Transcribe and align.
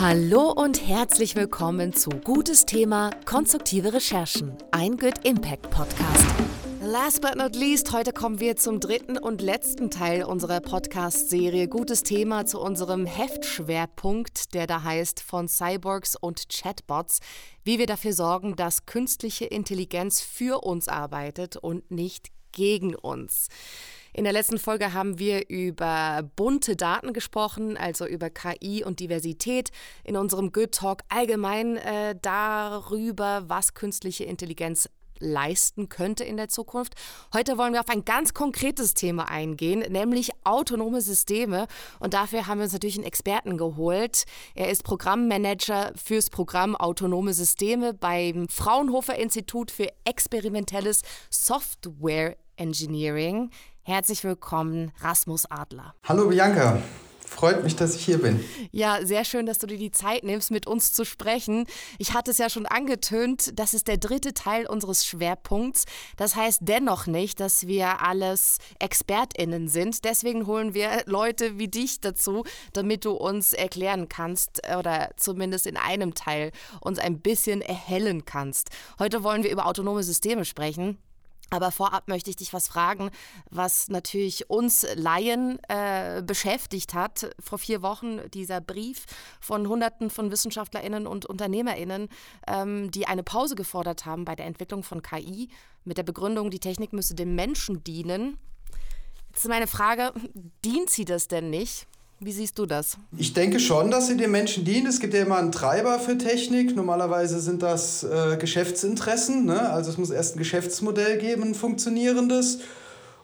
Hallo 0.00 0.52
und 0.52 0.86
herzlich 0.86 1.34
willkommen 1.34 1.92
zu 1.92 2.10
Gutes 2.10 2.64
Thema 2.64 3.10
Konstruktive 3.24 3.92
Recherchen, 3.92 4.56
ein 4.70 4.96
Good 4.96 5.26
Impact 5.26 5.70
Podcast. 5.70 6.24
Last 6.80 7.20
but 7.20 7.34
not 7.34 7.56
least, 7.56 7.92
heute 7.92 8.12
kommen 8.12 8.38
wir 8.38 8.54
zum 8.54 8.78
dritten 8.78 9.18
und 9.18 9.42
letzten 9.42 9.90
Teil 9.90 10.22
unserer 10.22 10.60
Podcast-Serie. 10.60 11.66
Gutes 11.66 12.04
Thema 12.04 12.46
zu 12.46 12.60
unserem 12.60 13.06
Heftschwerpunkt, 13.06 14.54
der 14.54 14.68
da 14.68 14.84
heißt 14.84 15.18
von 15.18 15.48
Cyborgs 15.48 16.14
und 16.14 16.48
Chatbots, 16.48 17.18
wie 17.64 17.80
wir 17.80 17.86
dafür 17.86 18.12
sorgen, 18.12 18.54
dass 18.54 18.86
künstliche 18.86 19.46
Intelligenz 19.46 20.20
für 20.20 20.62
uns 20.62 20.86
arbeitet 20.86 21.56
und 21.56 21.90
nicht 21.90 22.28
gegen 22.52 22.94
uns. 22.94 23.48
In 24.18 24.24
der 24.24 24.32
letzten 24.32 24.58
Folge 24.58 24.94
haben 24.94 25.20
wir 25.20 25.48
über 25.48 26.28
bunte 26.34 26.74
Daten 26.74 27.12
gesprochen, 27.12 27.76
also 27.76 28.04
über 28.04 28.30
KI 28.30 28.82
und 28.84 28.98
Diversität. 28.98 29.70
In 30.02 30.16
unserem 30.16 30.50
Good 30.50 30.72
Talk 30.72 31.02
allgemein 31.08 31.76
äh, 31.76 32.16
darüber, 32.20 33.44
was 33.46 33.74
künstliche 33.74 34.24
Intelligenz 34.24 34.88
leisten 35.20 35.88
könnte 35.88 36.24
in 36.24 36.36
der 36.36 36.48
Zukunft. 36.48 36.94
Heute 37.32 37.58
wollen 37.58 37.74
wir 37.74 37.78
auf 37.80 37.88
ein 37.90 38.04
ganz 38.04 38.34
konkretes 38.34 38.94
Thema 38.94 39.28
eingehen, 39.30 39.84
nämlich 39.88 40.30
autonome 40.42 41.00
Systeme. 41.00 41.68
Und 42.00 42.12
dafür 42.12 42.48
haben 42.48 42.58
wir 42.58 42.64
uns 42.64 42.72
natürlich 42.72 42.96
einen 42.96 43.06
Experten 43.06 43.56
geholt. 43.56 44.24
Er 44.56 44.68
ist 44.68 44.82
Programmmanager 44.82 45.92
fürs 45.94 46.28
Programm 46.28 46.74
Autonome 46.74 47.34
Systeme 47.34 47.94
beim 47.94 48.48
Fraunhofer 48.48 49.14
Institut 49.14 49.70
für 49.70 49.86
experimentelles 50.04 51.02
Software 51.30 52.36
Engineering. 52.56 53.50
Herzlich 53.88 54.22
willkommen, 54.22 54.92
Rasmus 55.00 55.50
Adler. 55.50 55.94
Hallo 56.04 56.28
Bianca. 56.28 56.82
Freut 57.20 57.64
mich, 57.64 57.74
dass 57.74 57.94
ich 57.94 58.04
hier 58.04 58.20
bin. 58.20 58.44
Ja, 58.70 59.02
sehr 59.02 59.24
schön, 59.24 59.46
dass 59.46 59.56
du 59.56 59.66
dir 59.66 59.78
die 59.78 59.90
Zeit 59.90 60.24
nimmst, 60.24 60.50
mit 60.50 60.66
uns 60.66 60.92
zu 60.92 61.06
sprechen. 61.06 61.64
Ich 61.96 62.12
hatte 62.12 62.30
es 62.30 62.36
ja 62.36 62.50
schon 62.50 62.66
angetönt, 62.66 63.58
das 63.58 63.72
ist 63.72 63.88
der 63.88 63.96
dritte 63.96 64.34
Teil 64.34 64.66
unseres 64.66 65.06
Schwerpunkts. 65.06 65.86
Das 66.18 66.36
heißt 66.36 66.60
dennoch 66.64 67.06
nicht, 67.06 67.40
dass 67.40 67.66
wir 67.66 68.02
alles 68.02 68.58
ExpertInnen 68.78 69.68
sind. 69.68 70.04
Deswegen 70.04 70.46
holen 70.46 70.74
wir 70.74 70.90
Leute 71.06 71.58
wie 71.58 71.68
dich 71.68 72.02
dazu, 72.02 72.44
damit 72.74 73.06
du 73.06 73.12
uns 73.12 73.54
erklären 73.54 74.10
kannst 74.10 74.60
oder 74.78 75.12
zumindest 75.16 75.66
in 75.66 75.78
einem 75.78 76.12
Teil 76.12 76.52
uns 76.82 76.98
ein 76.98 77.20
bisschen 77.20 77.62
erhellen 77.62 78.26
kannst. 78.26 78.68
Heute 78.98 79.22
wollen 79.22 79.44
wir 79.44 79.50
über 79.50 79.64
autonome 79.64 80.02
Systeme 80.02 80.44
sprechen. 80.44 80.98
Aber 81.50 81.72
vorab 81.72 82.08
möchte 82.08 82.30
ich 82.30 82.36
dich 82.36 82.52
was 82.52 82.68
fragen, 82.68 83.10
was 83.50 83.88
natürlich 83.88 84.50
uns 84.50 84.86
Laien 84.94 85.58
äh, 85.68 86.22
beschäftigt 86.22 86.92
hat. 86.92 87.30
Vor 87.40 87.58
vier 87.58 87.80
Wochen 87.80 88.20
dieser 88.30 88.60
Brief 88.60 89.06
von 89.40 89.66
Hunderten 89.66 90.10
von 90.10 90.30
WissenschaftlerInnen 90.30 91.06
und 91.06 91.24
UnternehmerInnen, 91.26 92.08
ähm, 92.46 92.90
die 92.90 93.06
eine 93.06 93.22
Pause 93.22 93.54
gefordert 93.54 94.04
haben 94.04 94.24
bei 94.24 94.36
der 94.36 94.46
Entwicklung 94.46 94.82
von 94.82 95.02
KI 95.02 95.48
mit 95.84 95.96
der 95.96 96.02
Begründung, 96.02 96.50
die 96.50 96.60
Technik 96.60 96.92
müsse 96.92 97.14
dem 97.14 97.34
Menschen 97.34 97.82
dienen. 97.82 98.38
Jetzt 99.28 99.44
ist 99.44 99.48
meine 99.48 99.66
Frage, 99.66 100.12
dient 100.64 100.90
sie 100.90 101.04
das 101.04 101.28
denn 101.28 101.48
nicht? 101.48 101.86
Wie 102.20 102.32
siehst 102.32 102.58
du 102.58 102.66
das? 102.66 102.96
Ich 103.16 103.32
denke 103.32 103.60
schon, 103.60 103.92
dass 103.92 104.08
sie 104.08 104.16
den 104.16 104.32
Menschen 104.32 104.64
dient. 104.64 104.88
Es 104.88 104.98
gibt 104.98 105.14
ja 105.14 105.22
immer 105.22 105.38
einen 105.38 105.52
Treiber 105.52 106.00
für 106.00 106.18
Technik. 106.18 106.74
Normalerweise 106.74 107.38
sind 107.40 107.62
das 107.62 108.02
äh, 108.02 108.36
Geschäftsinteressen. 108.36 109.44
Ne? 109.44 109.70
Also 109.70 109.90
es 109.90 109.98
muss 109.98 110.10
erst 110.10 110.34
ein 110.34 110.38
Geschäftsmodell 110.38 111.18
geben, 111.18 111.42
ein 111.44 111.54
funktionierendes. 111.54 112.58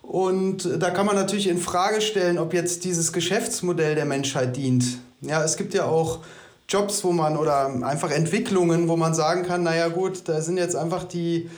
Und 0.01 0.69
da 0.81 0.91
kann 0.91 1.07
man 1.07 1.17
natürlich 1.17 1.49
in 1.49 1.59
Frage 1.59 2.01
stellen, 2.01 2.39
ob 2.39 2.55
jetzt 2.55 2.85
dieses 2.85 3.13
Geschäftsmodell 3.13 3.97
der 3.97 4.05
Menschheit 4.05 4.57
dient. 4.57 4.99
Ja, 5.23 5.43
es 5.43 5.57
gibt 5.57 5.75
ja 5.75 5.87
auch 5.87 6.21
Jobs, 6.69 7.03
wo 7.03 7.11
man 7.11 7.37
oder 7.37 7.67
einfach 7.85 8.11
Entwicklungen, 8.11 8.89
wo 8.89 8.97
man 8.97 9.15
sagen 9.15 9.43
kann, 9.45 9.65
naja 9.65 9.89
gut, 9.89 10.29
da 10.29 10.41
sind 10.41 10.57
jetzt 10.57 10.77
einfach 10.77 11.05
die 11.05 11.51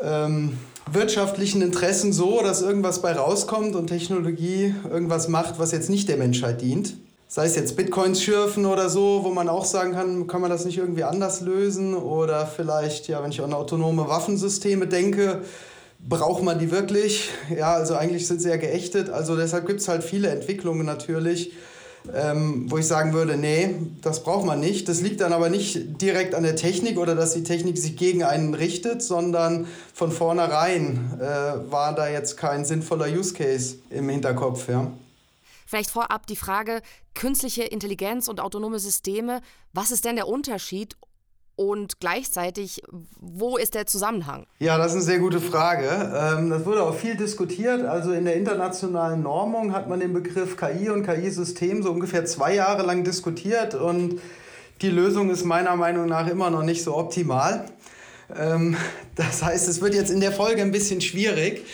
ähm, 0.00 0.56
wirtschaftlichen 0.90 1.62
Interessen 1.62 2.12
so, 2.12 2.42
dass 2.42 2.62
irgendwas 2.62 3.02
bei 3.02 3.12
rauskommt 3.12 3.76
und 3.76 3.86
Technologie 3.86 4.74
irgendwas 4.90 5.28
macht, 5.28 5.58
was 5.58 5.72
jetzt 5.72 5.90
nicht 5.90 6.08
der 6.08 6.16
Menschheit 6.16 6.60
dient. 6.60 6.96
Sei 7.28 7.46
es 7.46 7.54
jetzt 7.54 7.76
Bitcoins 7.76 8.22
schürfen 8.22 8.66
oder 8.66 8.88
so, 8.90 9.20
wo 9.22 9.30
man 9.30 9.48
auch 9.48 9.64
sagen 9.64 9.92
kann, 9.92 10.26
kann 10.26 10.40
man 10.40 10.50
das 10.50 10.64
nicht 10.64 10.78
irgendwie 10.78 11.04
anders 11.04 11.40
lösen? 11.40 11.94
Oder 11.94 12.46
vielleicht, 12.46 13.06
ja, 13.06 13.22
wenn 13.22 13.30
ich 13.30 13.40
an 13.40 13.52
autonome 13.52 14.08
Waffensysteme 14.08 14.88
denke, 14.88 15.42
braucht 16.00 16.42
man 16.42 16.58
die 16.58 16.72
wirklich? 16.72 17.30
Ja, 17.56 17.74
also 17.74 17.94
eigentlich 17.94 18.26
sind 18.26 18.42
sie 18.42 18.48
ja 18.48 18.56
geächtet. 18.56 19.10
Also 19.10 19.36
deshalb 19.36 19.68
gibt 19.68 19.80
es 19.80 19.86
halt 19.86 20.02
viele 20.02 20.28
Entwicklungen 20.28 20.84
natürlich, 20.84 21.52
ähm, 22.14 22.70
wo 22.70 22.78
ich 22.78 22.86
sagen 22.86 23.12
würde, 23.12 23.36
nee, 23.36 23.76
das 24.00 24.22
braucht 24.22 24.46
man 24.46 24.60
nicht. 24.60 24.88
Das 24.88 25.00
liegt 25.00 25.20
dann 25.20 25.32
aber 25.32 25.50
nicht 25.50 26.00
direkt 26.00 26.34
an 26.34 26.42
der 26.42 26.56
Technik 26.56 26.98
oder 26.98 27.14
dass 27.14 27.34
die 27.34 27.42
Technik 27.42 27.78
sich 27.78 27.96
gegen 27.96 28.22
einen 28.22 28.54
richtet, 28.54 29.02
sondern 29.02 29.66
von 29.92 30.10
vornherein 30.10 31.18
äh, 31.20 31.70
war 31.70 31.94
da 31.94 32.08
jetzt 32.08 32.36
kein 32.36 32.64
sinnvoller 32.64 33.06
Use 33.06 33.34
Case 33.34 33.76
im 33.90 34.08
Hinterkopf. 34.08 34.68
Ja. 34.68 34.90
Vielleicht 35.66 35.90
vorab 35.90 36.26
die 36.26 36.36
Frage, 36.36 36.82
künstliche 37.14 37.62
Intelligenz 37.62 38.28
und 38.28 38.40
autonome 38.40 38.80
Systeme, 38.80 39.40
was 39.72 39.90
ist 39.90 40.04
denn 40.04 40.16
der 40.16 40.26
Unterschied 40.26 40.96
und 41.56 42.00
gleichzeitig, 42.00 42.82
wo 43.18 43.56
ist 43.56 43.74
der 43.74 43.86
Zusammenhang? 43.86 44.46
Ja, 44.58 44.78
das 44.78 44.88
ist 44.88 44.94
eine 44.94 45.02
sehr 45.02 45.18
gute 45.18 45.40
Frage. 45.40 45.88
Ähm, 45.88 46.50
das 46.50 46.64
wurde 46.64 46.82
auch 46.82 46.94
viel 46.94 47.16
diskutiert. 47.16 47.84
Also 47.84 48.12
in 48.12 48.24
der 48.24 48.36
internationalen 48.36 49.22
Normung 49.22 49.72
hat 49.72 49.88
man 49.88 50.00
den 50.00 50.12
Begriff 50.12 50.56
KI 50.56 50.88
und 50.90 51.04
KI-System 51.04 51.82
so 51.82 51.90
ungefähr 51.90 52.24
zwei 52.24 52.54
Jahre 52.54 52.82
lang 52.84 53.04
diskutiert 53.04 53.74
und 53.74 54.20
die 54.82 54.88
Lösung 54.88 55.28
ist 55.30 55.44
meiner 55.44 55.76
Meinung 55.76 56.06
nach 56.06 56.26
immer 56.26 56.48
noch 56.48 56.62
nicht 56.62 56.82
so 56.82 56.96
optimal. 56.96 57.66
Ähm, 58.34 58.76
das 59.14 59.42
heißt, 59.42 59.68
es 59.68 59.80
wird 59.80 59.94
jetzt 59.94 60.10
in 60.10 60.20
der 60.20 60.32
Folge 60.32 60.62
ein 60.62 60.72
bisschen 60.72 61.00
schwierig, 61.00 61.66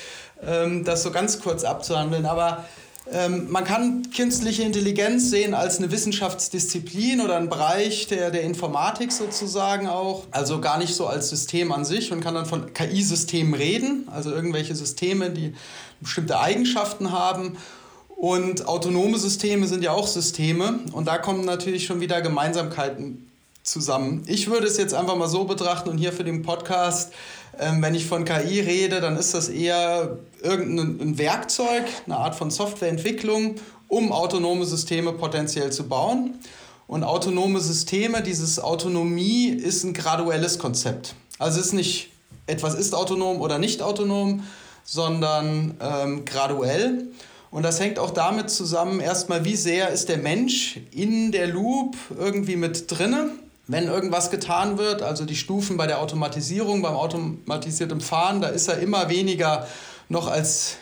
ähm, 0.42 0.84
das 0.84 1.02
so 1.02 1.12
ganz 1.12 1.40
kurz 1.40 1.64
abzuhandeln. 1.64 2.26
Aber 2.26 2.64
ähm, 3.12 3.50
man 3.50 3.64
kann 3.64 4.10
künstliche 4.14 4.62
Intelligenz 4.62 5.30
sehen 5.30 5.54
als 5.54 5.78
eine 5.78 5.92
Wissenschaftsdisziplin 5.92 7.20
oder 7.20 7.36
ein 7.36 7.48
Bereich 7.48 8.08
der, 8.08 8.30
der 8.30 8.42
Informatik 8.42 9.12
sozusagen 9.12 9.86
auch. 9.86 10.24
Also 10.32 10.60
gar 10.60 10.78
nicht 10.78 10.94
so 10.94 11.06
als 11.06 11.28
System 11.28 11.70
an 11.70 11.84
sich 11.84 12.12
und 12.12 12.20
kann 12.20 12.34
dann 12.34 12.46
von 12.46 12.72
KI-Systemen 12.72 13.54
reden, 13.54 14.08
also 14.12 14.32
irgendwelche 14.32 14.74
Systeme, 14.74 15.30
die 15.30 15.54
bestimmte 16.00 16.40
Eigenschaften 16.40 17.12
haben. 17.12 17.56
Und 18.16 18.66
autonome 18.66 19.18
Systeme 19.18 19.66
sind 19.66 19.84
ja 19.84 19.92
auch 19.92 20.06
Systeme 20.06 20.80
und 20.92 21.06
da 21.06 21.18
kommen 21.18 21.44
natürlich 21.44 21.84
schon 21.84 22.00
wieder 22.00 22.22
Gemeinsamkeiten 22.22 23.30
zusammen. 23.66 24.22
Ich 24.26 24.48
würde 24.48 24.66
es 24.66 24.76
jetzt 24.76 24.94
einfach 24.94 25.16
mal 25.16 25.28
so 25.28 25.44
betrachten 25.44 25.90
und 25.90 25.98
hier 25.98 26.12
für 26.12 26.24
den 26.24 26.42
Podcast 26.42 27.12
ähm, 27.58 27.82
wenn 27.82 27.94
ich 27.94 28.06
von 28.06 28.24
KI 28.24 28.60
rede, 28.60 29.00
dann 29.00 29.16
ist 29.16 29.34
das 29.34 29.48
eher 29.48 30.18
irgendein 30.42 31.18
Werkzeug, 31.18 31.84
eine 32.04 32.16
Art 32.16 32.34
von 32.34 32.50
Softwareentwicklung, 32.50 33.56
um 33.88 34.12
autonome 34.12 34.66
Systeme 34.66 35.12
potenziell 35.12 35.72
zu 35.72 35.88
bauen. 35.88 36.34
Und 36.86 37.02
autonome 37.02 37.60
Systeme, 37.60 38.22
dieses 38.22 38.60
Autonomie 38.60 39.48
ist 39.48 39.84
ein 39.84 39.92
graduelles 39.92 40.58
Konzept. 40.58 41.14
Also 41.38 41.60
ist 41.60 41.72
nicht 41.72 42.10
etwas 42.46 42.74
ist 42.74 42.94
autonom 42.94 43.40
oder 43.40 43.58
nicht 43.58 43.82
autonom, 43.82 44.44
sondern 44.84 45.74
ähm, 45.80 46.24
graduell. 46.24 47.08
Und 47.50 47.64
das 47.64 47.80
hängt 47.80 47.98
auch 47.98 48.10
damit 48.10 48.50
zusammen, 48.50 49.00
erstmal, 49.00 49.44
wie 49.44 49.56
sehr 49.56 49.88
ist 49.88 50.08
der 50.08 50.18
Mensch 50.18 50.78
in 50.92 51.32
der 51.32 51.48
Loop 51.48 51.96
irgendwie 52.16 52.56
mit 52.56 52.88
drinne 52.88 53.30
wenn 53.68 53.88
irgendwas 53.88 54.30
getan 54.30 54.78
wird, 54.78 55.02
also 55.02 55.24
die 55.24 55.36
Stufen 55.36 55.76
bei 55.76 55.86
der 55.86 56.00
Automatisierung, 56.00 56.82
beim 56.82 56.94
automatisierten 56.94 58.00
Fahren, 58.00 58.40
da 58.40 58.48
ist 58.48 58.68
er 58.68 58.78
immer 58.78 59.08
weniger 59.08 59.66
noch 60.08 60.28
als 60.28 60.76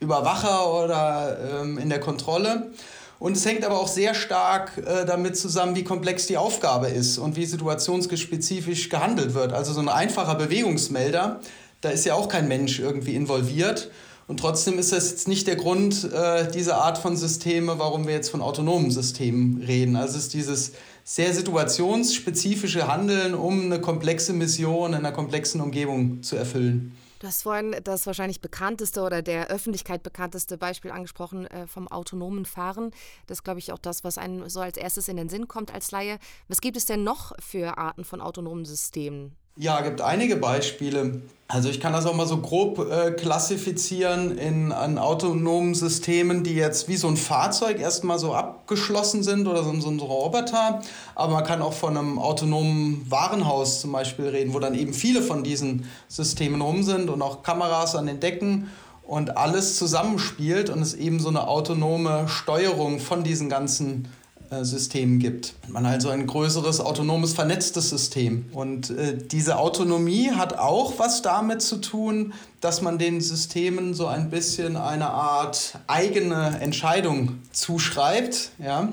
Überwacher 0.00 0.72
oder 0.72 1.38
ähm, 1.60 1.78
in 1.78 1.90
der 1.90 2.00
Kontrolle. 2.00 2.70
Und 3.18 3.36
es 3.36 3.44
hängt 3.44 3.66
aber 3.66 3.78
auch 3.78 3.88
sehr 3.88 4.14
stark 4.14 4.78
äh, 4.78 5.04
damit 5.04 5.36
zusammen, 5.36 5.76
wie 5.76 5.84
komplex 5.84 6.26
die 6.26 6.38
Aufgabe 6.38 6.88
ist 6.88 7.18
und 7.18 7.36
wie 7.36 7.44
situationsspezifisch 7.44 8.88
gehandelt 8.88 9.34
wird. 9.34 9.52
Also 9.52 9.74
so 9.74 9.80
ein 9.80 9.90
einfacher 9.90 10.36
Bewegungsmelder, 10.36 11.40
da 11.82 11.90
ist 11.90 12.06
ja 12.06 12.14
auch 12.14 12.28
kein 12.28 12.48
Mensch 12.48 12.78
irgendwie 12.80 13.14
involviert. 13.14 13.90
Und 14.30 14.38
trotzdem 14.38 14.78
ist 14.78 14.92
das 14.92 15.10
jetzt 15.10 15.26
nicht 15.26 15.48
der 15.48 15.56
Grund, 15.56 16.04
äh, 16.04 16.48
diese 16.52 16.76
Art 16.76 16.98
von 16.98 17.16
Systeme, 17.16 17.80
warum 17.80 18.06
wir 18.06 18.14
jetzt 18.14 18.30
von 18.30 18.42
autonomen 18.42 18.92
Systemen 18.92 19.60
reden. 19.60 19.96
Also 19.96 20.18
es 20.18 20.26
ist 20.26 20.34
dieses 20.34 20.72
sehr 21.02 21.34
situationsspezifische 21.34 22.86
Handeln, 22.86 23.34
um 23.34 23.64
eine 23.64 23.80
komplexe 23.80 24.32
Mission 24.32 24.90
in 24.90 25.00
einer 25.00 25.10
komplexen 25.10 25.60
Umgebung 25.60 26.22
zu 26.22 26.36
erfüllen. 26.36 26.96
Du 27.18 27.26
hast 27.26 27.42
vorhin 27.42 27.74
das 27.82 28.06
wahrscheinlich 28.06 28.40
bekannteste 28.40 29.02
oder 29.02 29.20
der 29.20 29.48
Öffentlichkeit 29.48 30.04
bekannteste 30.04 30.56
Beispiel 30.56 30.92
angesprochen 30.92 31.48
äh, 31.48 31.66
vom 31.66 31.88
autonomen 31.88 32.44
Fahren. 32.44 32.92
Das 33.26 33.38
ist, 33.38 33.42
glaube 33.42 33.58
ich, 33.58 33.72
auch 33.72 33.78
das, 33.78 34.04
was 34.04 34.16
einem 34.16 34.48
so 34.48 34.60
als 34.60 34.76
erstes 34.76 35.08
in 35.08 35.16
den 35.16 35.28
Sinn 35.28 35.48
kommt 35.48 35.74
als 35.74 35.90
Laie. 35.90 36.20
Was 36.46 36.60
gibt 36.60 36.76
es 36.76 36.84
denn 36.84 37.02
noch 37.02 37.32
für 37.40 37.78
Arten 37.78 38.04
von 38.04 38.20
autonomen 38.20 38.64
Systemen? 38.64 39.34
Ja, 39.56 39.80
gibt 39.82 40.00
einige 40.00 40.36
Beispiele. 40.36 41.22
Also 41.48 41.68
ich 41.68 41.80
kann 41.80 41.92
das 41.92 42.06
auch 42.06 42.14
mal 42.14 42.28
so 42.28 42.38
grob 42.38 42.78
äh, 42.90 43.10
klassifizieren 43.10 44.38
in 44.38 44.70
an 44.70 44.98
autonomen 44.98 45.74
Systemen, 45.74 46.44
die 46.44 46.54
jetzt 46.54 46.88
wie 46.88 46.96
so 46.96 47.08
ein 47.08 47.16
Fahrzeug 47.16 47.80
erstmal 47.80 48.20
so 48.20 48.32
abgeschlossen 48.32 49.24
sind 49.24 49.48
oder 49.48 49.64
so, 49.64 49.80
so 49.80 49.90
ein 49.90 49.98
Roboter. 49.98 50.80
Aber 51.16 51.32
man 51.32 51.44
kann 51.44 51.60
auch 51.60 51.72
von 51.72 51.96
einem 51.96 52.20
autonomen 52.20 53.04
Warenhaus 53.10 53.80
zum 53.80 53.90
Beispiel 53.90 54.28
reden, 54.28 54.54
wo 54.54 54.60
dann 54.60 54.76
eben 54.76 54.94
viele 54.94 55.22
von 55.22 55.42
diesen 55.42 55.86
Systemen 56.06 56.60
rum 56.60 56.84
sind 56.84 57.10
und 57.10 57.20
auch 57.20 57.42
Kameras 57.42 57.96
an 57.96 58.06
den 58.06 58.20
Decken 58.20 58.70
und 59.02 59.36
alles 59.36 59.76
zusammenspielt 59.76 60.70
und 60.70 60.80
es 60.80 60.94
eben 60.94 61.18
so 61.18 61.30
eine 61.30 61.48
autonome 61.48 62.28
Steuerung 62.28 63.00
von 63.00 63.24
diesen 63.24 63.48
ganzen 63.48 64.06
äh, 64.50 64.64
Systemen 64.64 65.18
gibt. 65.20 65.54
Man 65.68 65.86
also 65.86 66.08
ein 66.08 66.26
größeres 66.26 66.80
autonomes 66.80 67.34
vernetztes 67.34 67.90
System. 67.90 68.46
Und 68.52 68.90
äh, 68.90 69.16
diese 69.16 69.58
Autonomie 69.58 70.32
hat 70.32 70.58
auch 70.58 70.98
was 70.98 71.22
damit 71.22 71.62
zu 71.62 71.76
tun, 71.76 72.32
dass 72.60 72.82
man 72.82 72.98
den 72.98 73.20
Systemen 73.20 73.94
so 73.94 74.06
ein 74.06 74.28
bisschen 74.28 74.76
eine 74.76 75.10
Art 75.10 75.78
eigene 75.86 76.58
Entscheidung 76.60 77.38
zuschreibt. 77.52 78.50
Ja? 78.58 78.92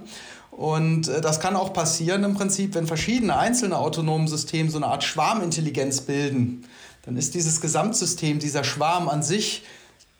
Und 0.52 1.08
äh, 1.08 1.22
das 1.22 1.40
kann 1.40 1.56
auch 1.56 1.74
passieren 1.74 2.24
im 2.24 2.36
Prinzip, 2.36 2.76
wenn 2.76 2.86
verschiedene 2.86 3.38
einzelne 3.38 3.78
autonome 3.78 4.28
Systeme 4.28 4.70
so 4.70 4.78
eine 4.78 4.88
Art 4.88 5.04
Schwarmintelligenz 5.04 6.02
bilden. 6.02 6.66
Dann 7.04 7.18
ist 7.18 7.34
dieses 7.36 7.62
Gesamtsystem, 7.62 8.40
dieser 8.40 8.64
Schwarm 8.64 9.08
an 9.10 9.24
sich, 9.24 9.64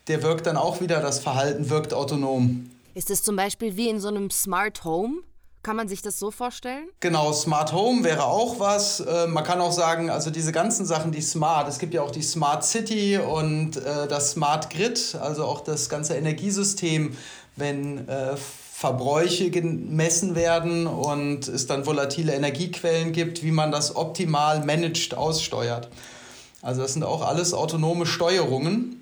der 0.08 0.22
wirkt 0.22 0.46
dann 0.46 0.56
auch 0.56 0.80
wieder, 0.80 1.00
das 1.00 1.18
Verhalten 1.20 1.70
wirkt 1.70 1.92
autonom. 1.92 2.70
Ist 2.98 3.10
es 3.10 3.22
zum 3.22 3.36
Beispiel 3.36 3.76
wie 3.76 3.88
in 3.88 4.00
so 4.00 4.08
einem 4.08 4.28
Smart 4.28 4.82
Home? 4.82 5.20
Kann 5.62 5.76
man 5.76 5.86
sich 5.86 6.02
das 6.02 6.18
so 6.18 6.32
vorstellen? 6.32 6.88
Genau, 6.98 7.32
Smart 7.32 7.72
Home 7.72 8.02
wäre 8.02 8.24
auch 8.24 8.58
was. 8.58 8.98
Äh, 8.98 9.28
man 9.28 9.44
kann 9.44 9.60
auch 9.60 9.70
sagen, 9.70 10.10
also 10.10 10.30
diese 10.30 10.50
ganzen 10.50 10.84
Sachen, 10.84 11.12
die 11.12 11.20
Smart, 11.20 11.68
es 11.68 11.78
gibt 11.78 11.94
ja 11.94 12.02
auch 12.02 12.10
die 12.10 12.22
Smart 12.22 12.64
City 12.64 13.16
und 13.16 13.76
äh, 13.76 14.08
das 14.08 14.32
Smart 14.32 14.70
Grid, 14.70 15.16
also 15.20 15.44
auch 15.44 15.60
das 15.60 15.88
ganze 15.88 16.16
Energiesystem, 16.16 17.16
wenn 17.54 18.08
äh, 18.08 18.34
Verbräuche 18.36 19.50
gemessen 19.50 20.34
werden 20.34 20.88
und 20.88 21.46
es 21.46 21.68
dann 21.68 21.86
volatile 21.86 22.34
Energiequellen 22.34 23.12
gibt, 23.12 23.44
wie 23.44 23.52
man 23.52 23.70
das 23.70 23.94
optimal 23.94 24.64
managed 24.64 25.14
aussteuert. 25.14 25.88
Also 26.62 26.82
das 26.82 26.94
sind 26.94 27.04
auch 27.04 27.22
alles 27.22 27.54
autonome 27.54 28.06
Steuerungen 28.06 28.97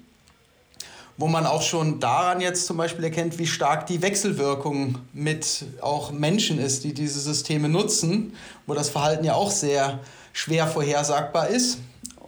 wo 1.18 1.26
man 1.26 1.46
auch 1.46 1.62
schon 1.62 1.98
daran 2.00 2.40
jetzt 2.40 2.66
zum 2.66 2.76
Beispiel 2.76 3.04
erkennt, 3.04 3.38
wie 3.38 3.46
stark 3.46 3.86
die 3.86 4.02
Wechselwirkung 4.02 4.98
mit 5.12 5.64
auch 5.80 6.12
Menschen 6.12 6.58
ist, 6.58 6.84
die 6.84 6.92
diese 6.92 7.20
Systeme 7.20 7.68
nutzen, 7.68 8.34
wo 8.66 8.74
das 8.74 8.90
Verhalten 8.90 9.24
ja 9.24 9.34
auch 9.34 9.50
sehr 9.50 10.00
schwer 10.32 10.66
vorhersagbar 10.66 11.48
ist. 11.48 11.78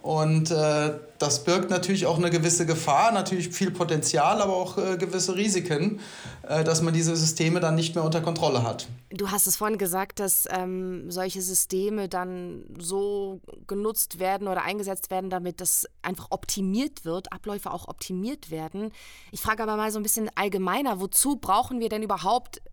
Und 0.09 0.49
äh, 0.49 0.93
das 1.19 1.43
birgt 1.43 1.69
natürlich 1.69 2.07
auch 2.07 2.17
eine 2.17 2.31
gewisse 2.31 2.65
Gefahr, 2.65 3.11
natürlich 3.11 3.49
viel 3.49 3.69
Potenzial, 3.69 4.41
aber 4.41 4.55
auch 4.55 4.75
äh, 4.79 4.97
gewisse 4.97 5.35
Risiken, 5.35 5.99
äh, 6.47 6.63
dass 6.63 6.81
man 6.81 6.95
diese 6.95 7.15
Systeme 7.15 7.59
dann 7.59 7.75
nicht 7.75 7.93
mehr 7.93 8.03
unter 8.03 8.19
Kontrolle 8.19 8.63
hat. 8.63 8.87
Du 9.11 9.29
hast 9.29 9.45
es 9.45 9.55
vorhin 9.55 9.77
gesagt, 9.77 10.19
dass 10.19 10.47
ähm, 10.49 11.11
solche 11.11 11.43
Systeme 11.43 12.09
dann 12.09 12.63
so 12.79 13.39
genutzt 13.67 14.17
werden 14.17 14.47
oder 14.47 14.63
eingesetzt 14.63 15.11
werden, 15.11 15.29
damit 15.29 15.61
das 15.61 15.85
einfach 16.01 16.31
optimiert 16.31 17.05
wird, 17.05 17.31
Abläufe 17.31 17.69
auch 17.71 17.87
optimiert 17.87 18.49
werden. 18.49 18.91
Ich 19.31 19.41
frage 19.41 19.61
aber 19.61 19.75
mal 19.75 19.91
so 19.91 19.99
ein 19.99 20.03
bisschen 20.03 20.31
allgemeiner, 20.33 20.99
wozu 20.99 21.35
brauchen 21.35 21.79
wir 21.79 21.89
denn 21.89 22.01
überhaupt 22.01 22.63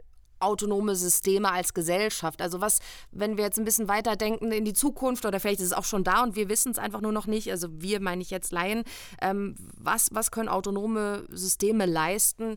autonome 0.41 0.95
Systeme 0.97 1.51
als 1.51 1.75
Gesellschaft. 1.75 2.43
Also 2.43 2.61
was, 2.61 2.81
wenn 3.11 3.37
wir 3.37 3.45
jetzt 3.45 3.59
ein 3.59 3.65
bisschen 3.65 3.89
weiterdenken 3.89 4.53
in 4.53 4.65
die 4.65 4.73
Zukunft 4.73 5.25
oder 5.25 5.41
vielleicht 5.41 5.61
ist 5.61 5.67
es 5.67 5.73
auch 5.73 5.85
schon 5.85 6.05
da 6.05 6.23
und 6.23 6.37
wir 6.37 6.49
wissen 6.49 6.73
es 6.73 6.79
einfach 6.79 7.01
nur 7.01 7.13
noch 7.13 7.27
nicht, 7.27 7.51
also 7.51 7.69
wir 7.73 8.01
meine 8.01 8.23
ich 8.23 8.31
jetzt 8.31 8.53
Laien, 8.53 8.85
ähm, 9.21 9.55
was, 9.77 10.09
was 10.13 10.31
können 10.31 10.49
autonome 10.49 11.25
Systeme 11.31 11.87
leisten, 11.87 12.57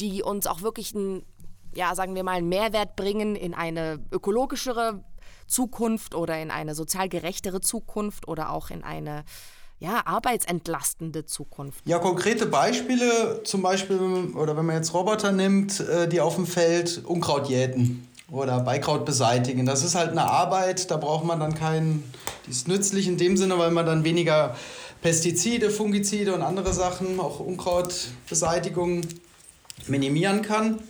die 0.00 0.22
uns 0.22 0.46
auch 0.46 0.62
wirklich 0.62 0.94
einen, 0.94 1.24
ja, 1.74 1.94
sagen 1.94 2.14
wir 2.14 2.24
mal, 2.24 2.36
einen 2.36 2.48
Mehrwert 2.48 2.96
bringen 2.96 3.36
in 3.36 3.54
eine 3.54 4.04
ökologischere 4.10 5.04
Zukunft 5.46 6.14
oder 6.14 6.40
in 6.40 6.50
eine 6.50 6.74
sozial 6.74 7.08
gerechtere 7.08 7.60
Zukunft 7.60 8.28
oder 8.28 8.50
auch 8.50 8.70
in 8.70 8.82
eine 8.82 9.24
ja, 9.78 10.02
arbeitsentlastende 10.06 11.26
Zukunft? 11.26 11.80
Ja, 11.86 11.98
konkrete 11.98 12.46
Beispiele, 12.46 13.42
zum 13.44 13.62
Beispiel, 13.62 13.98
oder 14.34 14.56
wenn 14.56 14.66
man 14.66 14.76
jetzt 14.76 14.94
Roboter 14.94 15.32
nimmt, 15.32 15.80
äh, 15.80 16.08
die 16.08 16.20
auf 16.20 16.36
dem 16.36 16.46
Feld 16.46 17.02
Unkraut 17.04 17.48
jäten 17.48 18.08
oder 18.30 18.60
Beikraut 18.60 19.04
beseitigen. 19.04 19.66
Das 19.66 19.84
ist 19.84 19.94
halt 19.94 20.10
eine 20.10 20.24
Arbeit, 20.24 20.90
da 20.90 20.96
braucht 20.96 21.24
man 21.24 21.38
dann 21.38 21.54
keinen, 21.54 22.10
die 22.46 22.50
ist 22.50 22.68
nützlich 22.68 23.06
in 23.06 23.18
dem 23.18 23.36
Sinne, 23.36 23.58
weil 23.58 23.70
man 23.70 23.86
dann 23.86 24.04
weniger 24.04 24.56
Pestizide, 25.02 25.70
Fungizide 25.70 26.34
und 26.34 26.42
andere 26.42 26.72
Sachen, 26.72 27.20
auch 27.20 27.38
Unkrautbeseitigung 27.38 29.02
minimieren 29.86 30.42
kann. 30.42 30.80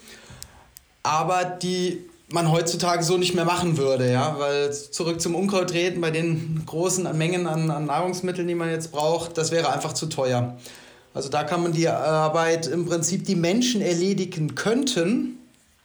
Aber 1.03 1.45
die 1.45 2.09
man 2.29 2.51
heutzutage 2.51 3.03
so 3.05 3.17
nicht 3.19 3.35
mehr 3.35 3.45
machen 3.45 3.77
würde, 3.77 4.11
ja, 4.11 4.37
weil 4.39 4.73
zurück 4.73 5.21
zum 5.21 5.35
Unkrautreden 5.35 6.01
bei 6.01 6.11
den 6.11 6.63
großen 6.67 7.17
Mengen 7.17 7.47
an, 7.47 7.71
an 7.71 7.87
Nahrungsmitteln, 7.87 8.49
die 8.49 8.55
man 8.55 8.71
jetzt 8.71 8.91
braucht, 8.91 9.39
das 9.39 9.53
wäre 9.53 9.73
einfach 9.73 9.93
zu 9.93 10.07
teuer. 10.07 10.57
Also 11.15 11.29
da 11.29 11.45
kann 11.45 11.63
man 11.63 11.73
die 11.73 11.89
Arbeit 11.89 12.67
im 12.67 12.85
Prinzip, 12.87 13.25
die 13.25 13.37
Menschen 13.37 13.81
erledigen 13.81 14.55
könnten, 14.55 15.39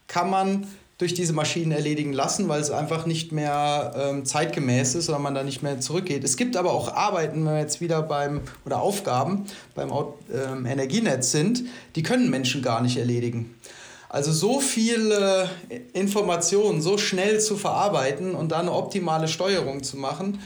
kann 0.08 0.30
man 0.30 0.68
durch 0.98 1.14
diese 1.16 1.34
Maschinen 1.34 1.72
erledigen 1.72 2.14
lassen, 2.14 2.48
weil 2.48 2.62
es 2.62 2.70
einfach 2.70 3.08
nicht 3.08 3.32
mehr 3.32 3.94
ähm, 3.98 4.24
zeitgemäß 4.24 4.94
ist 4.94 5.10
oder 5.10 5.18
man 5.18 5.34
da 5.34 5.42
nicht 5.42 5.64
mehr 5.64 5.80
zurückgeht. 5.80 6.24
Es 6.24 6.38
gibt 6.38 6.56
aber 6.56 6.74
auch 6.74 6.94
Arbeiten, 6.94 7.46
wenn 7.46 7.54
wir 7.54 7.60
jetzt 7.60 7.82
wieder 7.82 8.04
beim 8.04 8.42
oder 8.66 8.82
Aufgaben 8.82 9.46
beim 9.74 9.92
ähm, 10.32 10.68
Energienetz 10.68 11.32
sind, 11.32 11.64
die 11.96 12.04
können 12.04 12.30
Menschen 12.30 12.62
gar 12.62 12.82
nicht 12.82 12.98
erledigen. 12.98 13.56
Also 14.14 14.34
so 14.34 14.60
viele 14.60 15.50
Informationen 15.94 16.82
so 16.82 16.98
schnell 16.98 17.40
zu 17.40 17.56
verarbeiten 17.56 18.36
und 18.36 18.52
dann 18.52 18.68
eine 18.68 18.74
optimale 18.74 19.30
Steuerung 19.30 19.84
zu 19.84 19.96
machen, 19.96 20.40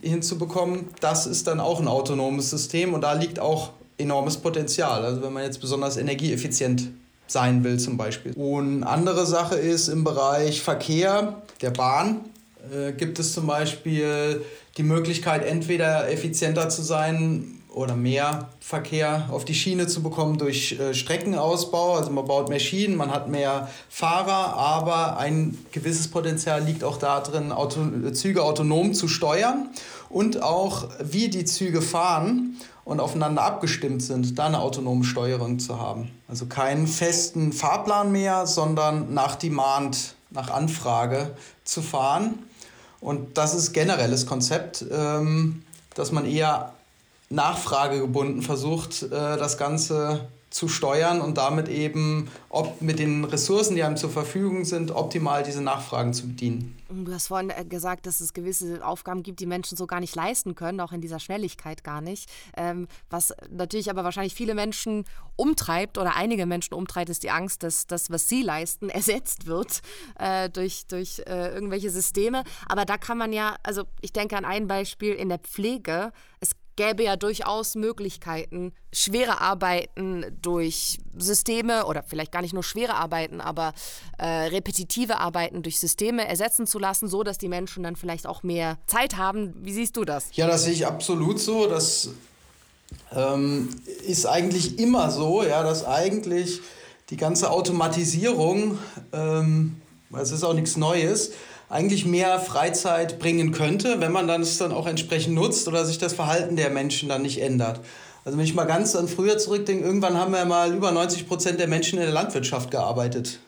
hinzubekommen, 0.00 0.90
das 1.00 1.26
ist 1.26 1.48
dann 1.48 1.58
auch 1.58 1.80
ein 1.80 1.88
autonomes 1.88 2.50
System 2.50 2.94
und 2.94 3.00
da 3.00 3.14
liegt 3.14 3.40
auch 3.40 3.70
enormes 3.98 4.36
Potenzial. 4.36 5.04
Also 5.04 5.22
wenn 5.22 5.32
man 5.32 5.42
jetzt 5.42 5.60
besonders 5.60 5.96
energieeffizient 5.96 6.88
sein 7.26 7.64
will 7.64 7.80
zum 7.80 7.96
Beispiel. 7.96 8.32
Und 8.34 8.84
andere 8.84 9.26
Sache 9.26 9.56
ist 9.56 9.88
im 9.88 10.04
Bereich 10.04 10.62
Verkehr 10.62 11.42
der 11.62 11.70
Bahn 11.70 12.20
äh, 12.72 12.92
gibt 12.92 13.18
es 13.18 13.32
zum 13.32 13.48
Beispiel 13.48 14.44
die 14.76 14.84
Möglichkeit, 14.84 15.44
entweder 15.44 16.08
effizienter 16.12 16.68
zu 16.68 16.82
sein 16.82 17.53
oder 17.74 17.96
mehr 17.96 18.50
Verkehr 18.60 19.28
auf 19.32 19.44
die 19.44 19.54
Schiene 19.54 19.88
zu 19.88 20.02
bekommen 20.02 20.38
durch 20.38 20.78
äh, 20.78 20.94
Streckenausbau. 20.94 21.94
Also 21.94 22.10
man 22.10 22.24
baut 22.24 22.48
mehr 22.48 22.60
Schienen, 22.60 22.96
man 22.96 23.10
hat 23.10 23.28
mehr 23.28 23.68
Fahrer, 23.88 24.56
aber 24.56 25.18
ein 25.18 25.58
gewisses 25.72 26.08
Potenzial 26.08 26.62
liegt 26.62 26.84
auch 26.84 26.98
darin, 26.98 27.50
Auto, 27.50 28.10
Züge 28.12 28.44
autonom 28.44 28.94
zu 28.94 29.08
steuern 29.08 29.70
und 30.08 30.40
auch 30.42 30.88
wie 31.02 31.28
die 31.28 31.44
Züge 31.44 31.82
fahren 31.82 32.56
und 32.84 33.00
aufeinander 33.00 33.42
abgestimmt 33.42 34.02
sind, 34.02 34.38
da 34.38 34.46
eine 34.46 34.60
autonome 34.60 35.04
Steuerung 35.04 35.58
zu 35.58 35.80
haben. 35.80 36.12
Also 36.28 36.46
keinen 36.46 36.86
festen 36.86 37.52
Fahrplan 37.52 38.12
mehr, 38.12 38.46
sondern 38.46 39.12
nach 39.14 39.34
Demand, 39.34 40.14
nach 40.30 40.50
Anfrage 40.50 41.34
zu 41.64 41.82
fahren. 41.82 42.38
Und 43.00 43.36
das 43.36 43.54
ist 43.54 43.72
generelles 43.72 44.26
Konzept, 44.26 44.84
ähm, 44.90 45.62
dass 45.94 46.12
man 46.12 46.24
eher 46.24 46.72
nachfragegebunden 47.30 48.42
versucht, 48.42 49.02
äh, 49.02 49.08
das 49.10 49.58
Ganze 49.58 50.28
zu 50.54 50.68
steuern 50.68 51.20
und 51.20 51.36
damit 51.36 51.68
eben 51.68 52.30
ob 52.48 52.80
mit 52.80 53.00
den 53.00 53.24
Ressourcen, 53.24 53.74
die 53.74 53.82
einem 53.82 53.96
zur 53.96 54.10
Verfügung 54.10 54.64
sind, 54.64 54.92
optimal 54.92 55.42
diese 55.42 55.60
Nachfragen 55.60 56.14
zu 56.14 56.28
bedienen. 56.28 56.78
Du 56.88 57.12
hast 57.12 57.26
vorhin 57.26 57.50
äh, 57.50 57.64
gesagt, 57.64 58.06
dass 58.06 58.20
es 58.20 58.32
gewisse 58.34 58.86
Aufgaben 58.86 59.24
gibt, 59.24 59.40
die 59.40 59.46
Menschen 59.46 59.76
so 59.76 59.88
gar 59.88 59.98
nicht 59.98 60.14
leisten 60.14 60.54
können, 60.54 60.78
auch 60.78 60.92
in 60.92 61.00
dieser 61.00 61.18
Schnelligkeit 61.18 61.82
gar 61.82 62.00
nicht. 62.00 62.30
Ähm, 62.56 62.86
was 63.10 63.34
natürlich 63.50 63.90
aber 63.90 64.04
wahrscheinlich 64.04 64.36
viele 64.36 64.54
Menschen 64.54 65.04
umtreibt 65.34 65.98
oder 65.98 66.14
einige 66.14 66.46
Menschen 66.46 66.74
umtreibt, 66.74 67.10
ist 67.10 67.24
die 67.24 67.32
Angst, 67.32 67.64
dass 67.64 67.88
das, 67.88 68.10
was 68.10 68.28
sie 68.28 68.42
leisten, 68.42 68.90
ersetzt 68.90 69.46
wird 69.46 69.80
äh, 70.20 70.48
durch, 70.50 70.86
durch 70.86 71.22
irgendwelche 71.26 71.90
Systeme. 71.90 72.44
Aber 72.68 72.84
da 72.84 72.96
kann 72.96 73.18
man 73.18 73.32
ja, 73.32 73.56
also 73.64 73.84
ich 74.02 74.12
denke 74.12 74.36
an 74.36 74.44
ein 74.44 74.68
Beispiel 74.68 75.14
in 75.14 75.28
der 75.28 75.38
Pflege. 75.38 76.12
Es 76.38 76.54
gäbe 76.76 77.04
ja 77.04 77.16
durchaus 77.16 77.74
Möglichkeiten, 77.74 78.72
schwere 78.92 79.40
Arbeiten 79.40 80.24
durch 80.42 80.98
Systeme 81.16 81.86
oder 81.86 82.02
vielleicht 82.02 82.32
gar 82.32 82.42
nicht 82.42 82.54
nur 82.54 82.62
schwere 82.62 82.94
Arbeiten, 82.94 83.40
aber 83.40 83.72
äh, 84.18 84.26
repetitive 84.26 85.18
Arbeiten 85.18 85.62
durch 85.62 85.78
Systeme 85.78 86.26
ersetzen 86.26 86.66
zu 86.66 86.78
lassen, 86.78 87.08
so 87.08 87.22
dass 87.22 87.38
die 87.38 87.48
Menschen 87.48 87.82
dann 87.82 87.96
vielleicht 87.96 88.26
auch 88.26 88.42
mehr 88.42 88.78
Zeit 88.86 89.16
haben. 89.16 89.54
Wie 89.62 89.72
siehst 89.72 89.96
du 89.96 90.04
das? 90.04 90.28
Ja, 90.32 90.46
das 90.46 90.64
sehe 90.64 90.72
ich 90.72 90.86
absolut 90.86 91.40
so. 91.40 91.66
Das 91.66 92.10
ähm, 93.12 93.68
ist 94.06 94.26
eigentlich 94.26 94.78
immer 94.78 95.10
so, 95.10 95.42
ja, 95.42 95.62
dass 95.62 95.84
eigentlich 95.84 96.60
die 97.10 97.16
ganze 97.16 97.50
Automatisierung, 97.50 98.78
ähm, 99.12 99.80
es 100.16 100.30
ist 100.30 100.44
auch 100.44 100.54
nichts 100.54 100.76
Neues, 100.76 101.32
eigentlich 101.68 102.04
mehr 102.06 102.38
Freizeit 102.38 103.18
bringen 103.18 103.52
könnte, 103.52 104.00
wenn 104.00 104.12
man 104.12 104.28
dann 104.28 104.42
es 104.42 104.58
dann 104.58 104.72
auch 104.72 104.86
entsprechend 104.86 105.34
nutzt 105.34 105.66
oder 105.68 105.84
sich 105.84 105.98
das 105.98 106.12
Verhalten 106.12 106.56
der 106.56 106.70
Menschen 106.70 107.08
dann 107.08 107.22
nicht 107.22 107.40
ändert. 107.40 107.80
Also 108.24 108.38
wenn 108.38 108.44
ich 108.44 108.54
mal 108.54 108.64
ganz 108.64 108.96
an 108.96 109.08
früher 109.08 109.38
zurückdenke, 109.38 109.84
irgendwann 109.84 110.16
haben 110.16 110.32
wir 110.32 110.44
mal 110.44 110.72
über 110.72 110.92
90 110.92 111.28
Prozent 111.28 111.60
der 111.60 111.68
Menschen 111.68 111.98
in 111.98 112.04
der 112.04 112.14
Landwirtschaft 112.14 112.70
gearbeitet. 112.70 113.38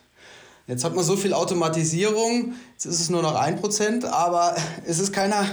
Jetzt 0.69 0.83
hat 0.83 0.97
man 0.97 1.05
so 1.05 1.15
viel 1.15 1.33
Automatisierung, 1.33 2.55
jetzt 2.73 2.87
ist 2.87 3.01
es 3.01 3.09
nur 3.09 3.23
noch 3.23 3.37
ein 3.37 3.55
Prozent, 3.55 4.05
aber 4.05 4.57
es 4.87 4.99
ist 4.99 5.13
keiner, 5.13 5.47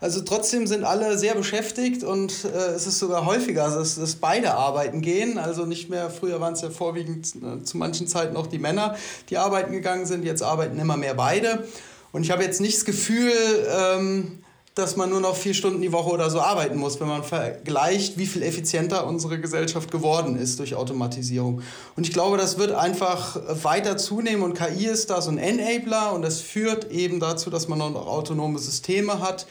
also 0.00 0.20
trotzdem 0.20 0.68
sind 0.68 0.84
alle 0.84 1.18
sehr 1.18 1.34
beschäftigt 1.34 2.04
und 2.04 2.44
äh, 2.44 2.74
es 2.76 2.86
ist 2.86 3.00
sogar 3.00 3.26
häufiger, 3.26 3.68
dass, 3.68 3.96
dass 3.96 4.14
beide 4.14 4.54
arbeiten 4.54 5.00
gehen. 5.00 5.38
Also 5.38 5.66
nicht 5.66 5.90
mehr, 5.90 6.08
früher 6.08 6.40
waren 6.40 6.52
es 6.52 6.60
ja 6.60 6.70
vorwiegend 6.70 7.34
äh, 7.34 7.64
zu 7.64 7.78
manchen 7.78 8.06
Zeiten 8.06 8.36
auch 8.36 8.46
die 8.46 8.60
Männer, 8.60 8.94
die 9.28 9.38
arbeiten 9.38 9.72
gegangen 9.72 10.06
sind, 10.06 10.24
jetzt 10.24 10.42
arbeiten 10.42 10.78
immer 10.78 10.96
mehr 10.96 11.14
beide. 11.14 11.66
Und 12.12 12.24
ich 12.24 12.30
habe 12.30 12.42
jetzt 12.42 12.60
nicht 12.60 12.76
das 12.76 12.84
Gefühl, 12.84 13.32
ähm, 13.68 14.40
dass 14.74 14.96
man 14.96 15.10
nur 15.10 15.20
noch 15.20 15.36
vier 15.36 15.54
Stunden 15.54 15.82
die 15.82 15.92
Woche 15.92 16.10
oder 16.10 16.30
so 16.30 16.40
arbeiten 16.40 16.78
muss, 16.78 17.00
wenn 17.00 17.08
man 17.08 17.24
vergleicht, 17.24 18.18
wie 18.18 18.26
viel 18.26 18.42
effizienter 18.42 19.06
unsere 19.06 19.40
Gesellschaft 19.40 19.90
geworden 19.90 20.36
ist 20.36 20.58
durch 20.58 20.74
Automatisierung. 20.74 21.62
Und 21.96 22.06
ich 22.06 22.12
glaube, 22.12 22.36
das 22.36 22.56
wird 22.56 22.72
einfach 22.72 23.40
weiter 23.62 23.96
zunehmen 23.96 24.42
und 24.42 24.54
KI 24.54 24.86
ist 24.86 25.10
da 25.10 25.20
so 25.20 25.30
ein 25.30 25.38
Enabler 25.38 26.12
und 26.12 26.22
das 26.22 26.40
führt 26.40 26.90
eben 26.90 27.20
dazu, 27.20 27.50
dass 27.50 27.68
man 27.68 27.78
noch 27.78 28.06
autonome 28.06 28.58
Systeme 28.58 29.20
hat, 29.20 29.46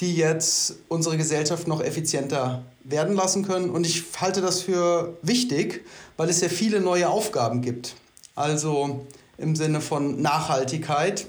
die 0.00 0.14
jetzt 0.14 0.76
unsere 0.88 1.16
Gesellschaft 1.16 1.68
noch 1.68 1.82
effizienter 1.82 2.62
werden 2.84 3.14
lassen 3.14 3.46
können. 3.46 3.70
Und 3.70 3.84
ich 3.84 4.04
halte 4.20 4.40
das 4.40 4.62
für 4.62 5.16
wichtig, 5.22 5.84
weil 6.16 6.30
es 6.30 6.40
ja 6.40 6.48
viele 6.48 6.80
neue 6.80 7.08
Aufgaben 7.10 7.60
gibt. 7.60 7.96
Also 8.34 9.06
im 9.36 9.56
Sinne 9.56 9.80
von 9.80 10.22
Nachhaltigkeit, 10.22 11.26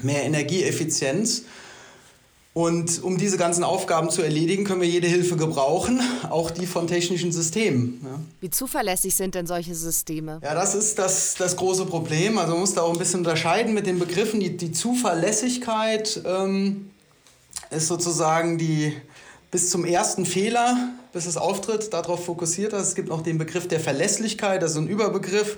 mehr 0.00 0.24
Energieeffizienz 0.24 1.42
und 2.54 3.02
um 3.02 3.16
diese 3.16 3.38
ganzen 3.38 3.64
Aufgaben 3.64 4.10
zu 4.10 4.20
erledigen, 4.20 4.64
können 4.64 4.82
wir 4.82 4.88
jede 4.88 5.06
Hilfe 5.06 5.36
gebrauchen, 5.36 6.02
auch 6.30 6.50
die 6.50 6.66
von 6.66 6.86
technischen 6.86 7.32
Systemen. 7.32 8.00
Ja. 8.04 8.20
Wie 8.40 8.50
zuverlässig 8.50 9.14
sind 9.14 9.34
denn 9.34 9.46
solche 9.46 9.74
Systeme? 9.74 10.38
Ja, 10.42 10.54
das 10.54 10.74
ist 10.74 10.98
das, 10.98 11.34
das 11.34 11.56
große 11.56 11.86
Problem. 11.86 12.36
Also 12.36 12.52
man 12.52 12.60
muss 12.60 12.74
da 12.74 12.82
auch 12.82 12.92
ein 12.92 12.98
bisschen 12.98 13.20
unterscheiden 13.20 13.72
mit 13.72 13.86
den 13.86 13.98
Begriffen. 13.98 14.40
Die, 14.40 14.54
die 14.54 14.72
Zuverlässigkeit 14.72 16.20
ähm, 16.26 16.90
ist 17.70 17.88
sozusagen 17.88 18.58
die 18.58 18.92
bis 19.50 19.70
zum 19.70 19.86
ersten 19.86 20.26
Fehler, 20.26 20.76
bis 21.12 21.26
es 21.26 21.36
auftritt, 21.36 21.92
darauf 21.92 22.24
fokussiert. 22.24 22.72
Also 22.74 22.86
es 22.86 22.94
gibt 22.94 23.08
noch 23.08 23.22
den 23.22 23.38
Begriff 23.38 23.68
der 23.68 23.80
Verlässlichkeit, 23.80 24.62
das 24.62 24.72
ist 24.72 24.78
ein 24.78 24.88
Überbegriff. 24.88 25.56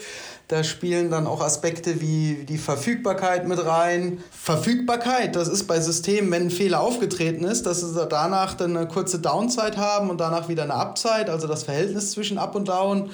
Da 0.49 0.63
spielen 0.63 1.11
dann 1.11 1.27
auch 1.27 1.41
Aspekte 1.41 2.01
wie 2.01 2.45
die 2.49 2.59
Verfügbarkeit 2.59 3.49
mit 3.49 3.65
rein. 3.65 4.23
Verfügbarkeit, 4.31 5.37
das 5.37 5.49
ist 5.49 5.65
bei 5.65 5.81
Systemen, 5.81 6.31
wenn 6.31 6.43
ein 6.45 6.51
Fehler 6.51 6.81
aufgetreten 6.81 7.45
ist, 7.45 7.65
dass 7.65 7.81
sie 7.81 8.07
danach 8.07 8.55
dann 8.55 8.77
eine 8.77 8.87
kurze 8.87 9.21
Downside 9.21 9.77
haben 9.77 10.11
und 10.11 10.19
danach 10.19 10.49
wieder 10.49 10.65
eine 10.65 10.75
Upside, 10.75 11.31
also 11.31 11.47
das 11.47 11.65
Verhältnis 11.65 12.11
zwischen 12.11 12.37
Up 12.37 12.55
und 12.55 12.69
Down. 12.69 13.11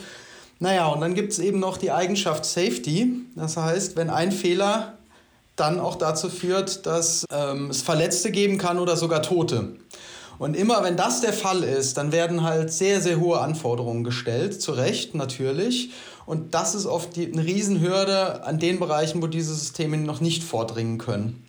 Naja, 0.58 0.88
und 0.88 1.00
dann 1.00 1.14
gibt 1.14 1.32
es 1.32 1.38
eben 1.38 1.58
noch 1.58 1.76
die 1.76 1.90
Eigenschaft 1.90 2.44
Safety. 2.44 3.12
Das 3.36 3.56
heißt, 3.56 3.96
wenn 3.96 4.10
ein 4.10 4.32
Fehler 4.32 4.94
dann 5.56 5.78
auch 5.78 5.96
dazu 5.96 6.28
führt, 6.28 6.86
dass 6.86 7.24
ähm, 7.30 7.70
es 7.70 7.82
Verletzte 7.82 8.30
geben 8.30 8.58
kann 8.58 8.78
oder 8.78 8.96
sogar 8.96 9.22
Tote. 9.22 9.76
Und 10.40 10.56
immer 10.56 10.82
wenn 10.82 10.96
das 10.96 11.20
der 11.20 11.34
Fall 11.34 11.62
ist, 11.62 11.98
dann 11.98 12.12
werden 12.12 12.42
halt 12.42 12.72
sehr, 12.72 13.02
sehr 13.02 13.20
hohe 13.20 13.40
Anforderungen 13.40 14.04
gestellt, 14.04 14.62
zu 14.62 14.72
Recht 14.72 15.14
natürlich. 15.14 15.90
Und 16.24 16.54
das 16.54 16.74
ist 16.74 16.86
oft 16.86 17.14
die, 17.14 17.30
eine 17.30 17.44
Riesenhürde 17.44 18.42
an 18.42 18.58
den 18.58 18.80
Bereichen, 18.80 19.20
wo 19.20 19.26
diese 19.26 19.54
Systeme 19.54 19.98
noch 19.98 20.22
nicht 20.22 20.42
vordringen 20.42 20.96
können. 20.96 21.46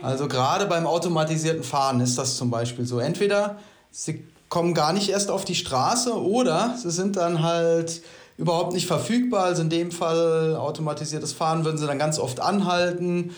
Also 0.00 0.28
gerade 0.28 0.64
beim 0.64 0.86
automatisierten 0.86 1.62
Fahren 1.62 2.00
ist 2.00 2.16
das 2.16 2.38
zum 2.38 2.50
Beispiel 2.50 2.86
so. 2.86 3.00
Entweder 3.00 3.58
sie 3.90 4.24
kommen 4.48 4.72
gar 4.72 4.94
nicht 4.94 5.10
erst 5.10 5.30
auf 5.30 5.44
die 5.44 5.54
Straße 5.54 6.18
oder 6.18 6.74
sie 6.82 6.90
sind 6.90 7.18
dann 7.18 7.42
halt 7.42 8.00
überhaupt 8.38 8.72
nicht 8.72 8.86
verfügbar. 8.86 9.44
Also 9.44 9.60
in 9.60 9.68
dem 9.68 9.92
Fall 9.92 10.56
automatisiertes 10.56 11.34
Fahren 11.34 11.66
würden 11.66 11.76
sie 11.76 11.86
dann 11.86 11.98
ganz 11.98 12.18
oft 12.18 12.40
anhalten 12.40 13.32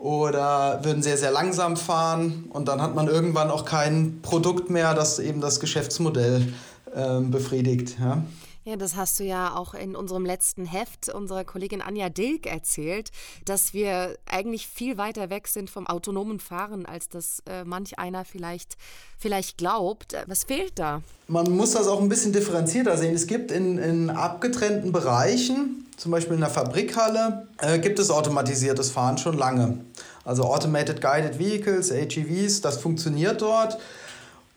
oder 0.00 0.80
würden 0.82 1.02
sehr, 1.02 1.18
sehr 1.18 1.30
langsam 1.30 1.76
fahren 1.76 2.46
und 2.50 2.68
dann 2.68 2.80
hat 2.80 2.94
man 2.94 3.06
irgendwann 3.06 3.50
auch 3.50 3.66
kein 3.66 4.20
Produkt 4.22 4.70
mehr, 4.70 4.94
das 4.94 5.18
eben 5.18 5.42
das 5.42 5.60
Geschäftsmodell 5.60 6.52
äh, 6.94 7.20
befriedigt. 7.20 7.96
Ja. 8.00 8.22
Ja, 8.64 8.76
das 8.76 8.94
hast 8.94 9.18
du 9.18 9.24
ja 9.24 9.56
auch 9.56 9.72
in 9.72 9.96
unserem 9.96 10.26
letzten 10.26 10.66
Heft 10.66 11.08
unserer 11.08 11.44
Kollegin 11.44 11.80
Anja 11.80 12.10
Dilk 12.10 12.46
erzählt, 12.46 13.10
dass 13.46 13.72
wir 13.72 14.18
eigentlich 14.26 14.66
viel 14.66 14.98
weiter 14.98 15.30
weg 15.30 15.48
sind 15.48 15.70
vom 15.70 15.86
autonomen 15.86 16.40
Fahren, 16.40 16.84
als 16.84 17.08
das 17.08 17.42
äh, 17.46 17.64
manch 17.64 17.98
einer 17.98 18.26
vielleicht, 18.26 18.76
vielleicht 19.18 19.56
glaubt. 19.56 20.14
Was 20.26 20.44
fehlt 20.44 20.78
da? 20.78 21.00
Man 21.26 21.50
muss 21.56 21.72
das 21.72 21.86
auch 21.86 22.02
ein 22.02 22.10
bisschen 22.10 22.34
differenzierter 22.34 22.98
sehen. 22.98 23.14
Es 23.14 23.26
gibt 23.26 23.50
in, 23.50 23.78
in 23.78 24.10
abgetrennten 24.10 24.92
Bereichen, 24.92 25.86
zum 25.96 26.12
Beispiel 26.12 26.34
in 26.34 26.40
der 26.40 26.50
Fabrikhalle, 26.50 27.48
äh, 27.62 27.78
gibt 27.78 27.98
es 27.98 28.10
automatisiertes 28.10 28.90
Fahren 28.90 29.16
schon 29.16 29.38
lange. 29.38 29.78
Also 30.22 30.44
Automated 30.44 31.00
Guided 31.00 31.38
Vehicles, 31.38 31.90
AGVs, 31.90 32.60
das 32.60 32.76
funktioniert 32.76 33.40
dort. 33.40 33.78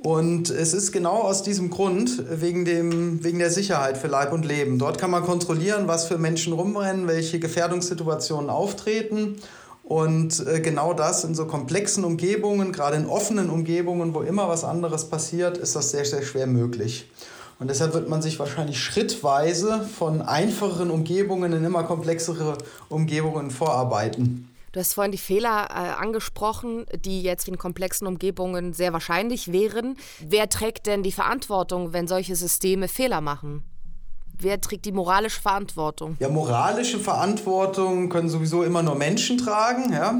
Und 0.04 0.50
es 0.50 0.74
ist 0.74 0.92
genau 0.92 1.22
aus 1.22 1.44
diesem 1.44 1.70
Grund, 1.70 2.24
wegen, 2.30 2.66
dem, 2.66 3.24
wegen 3.24 3.40
der 3.40 3.50
Sicherheit 3.50 3.98
für 3.98 4.08
Leib 4.08 4.34
und 4.34 4.44
Leben. 4.46 4.78
Dort 4.78 4.98
kann 4.98 5.10
man 5.10 5.24
kontrollieren, 5.24 5.88
was 5.88 6.06
für 6.06 6.18
Menschen 6.18 6.52
rumrennen, 6.52 7.08
welche 7.08 7.40
Gefährdungssituationen 7.40 8.50
auftreten. 8.50 9.38
Und 9.86 10.46
äh, 10.46 10.60
genau 10.60 10.94
das 10.94 11.24
in 11.24 11.36
so 11.36 11.46
komplexen 11.46 12.04
Umgebungen, 12.04 12.74
gerade 12.74 12.98
in 12.98 13.06
offenen 13.06 13.50
Umgebungen, 13.50 14.14
wo 14.14 14.22
immer 14.22 14.50
was 14.50 14.66
anderes 14.66 15.06
passiert, 15.06 15.58
ist 15.58 15.76
das 15.76 15.92
sehr, 15.92 16.04
sehr 16.04 16.22
schwer 16.22 16.48
möglich. 16.48 17.10
Und 17.60 17.70
deshalb 17.70 17.94
wird 17.94 18.10
man 18.10 18.22
sich 18.22 18.40
wahrscheinlich 18.40 18.80
schrittweise 18.80 19.88
von 19.98 20.22
einfacheren 20.22 20.92
Umgebungen 20.92 21.54
in 21.54 21.64
immer 21.64 21.84
komplexere 21.84 22.58
Umgebungen 22.90 23.52
vorarbeiten. 23.52 24.50
Du 24.74 24.80
hast 24.80 24.96
vorhin 24.96 25.12
die 25.12 25.20
Fehler 25.20 25.68
äh, 25.70 26.02
angesprochen, 26.02 26.88
die 27.06 27.22
jetzt 27.22 27.48
in 27.48 27.60
komplexen 27.60 28.08
Umgebungen 28.08 28.74
sehr 28.74 28.92
wahrscheinlich 28.92 29.52
wären. 29.52 29.96
Wer 30.20 30.50
trägt 30.50 30.88
denn 30.88 31.04
die 31.04 31.12
Verantwortung, 31.12 31.94
wenn 31.94 32.08
solche 32.08 32.36
Systeme 32.36 32.88
Fehler 32.88 33.22
machen? 33.22 33.64
Wer 34.36 34.60
trägt 34.60 34.86
die 34.86 34.92
moralische 34.92 35.40
Verantwortung? 35.40 36.18
Ja, 36.20 36.28
moralische 36.28 36.98
Verantwortung 36.98 38.10
können 38.10 38.30
sowieso 38.30 38.64
immer 38.64 38.82
nur 38.82 38.96
Menschen 38.96 39.38
tragen. 39.38 39.94
Ja? 39.94 40.20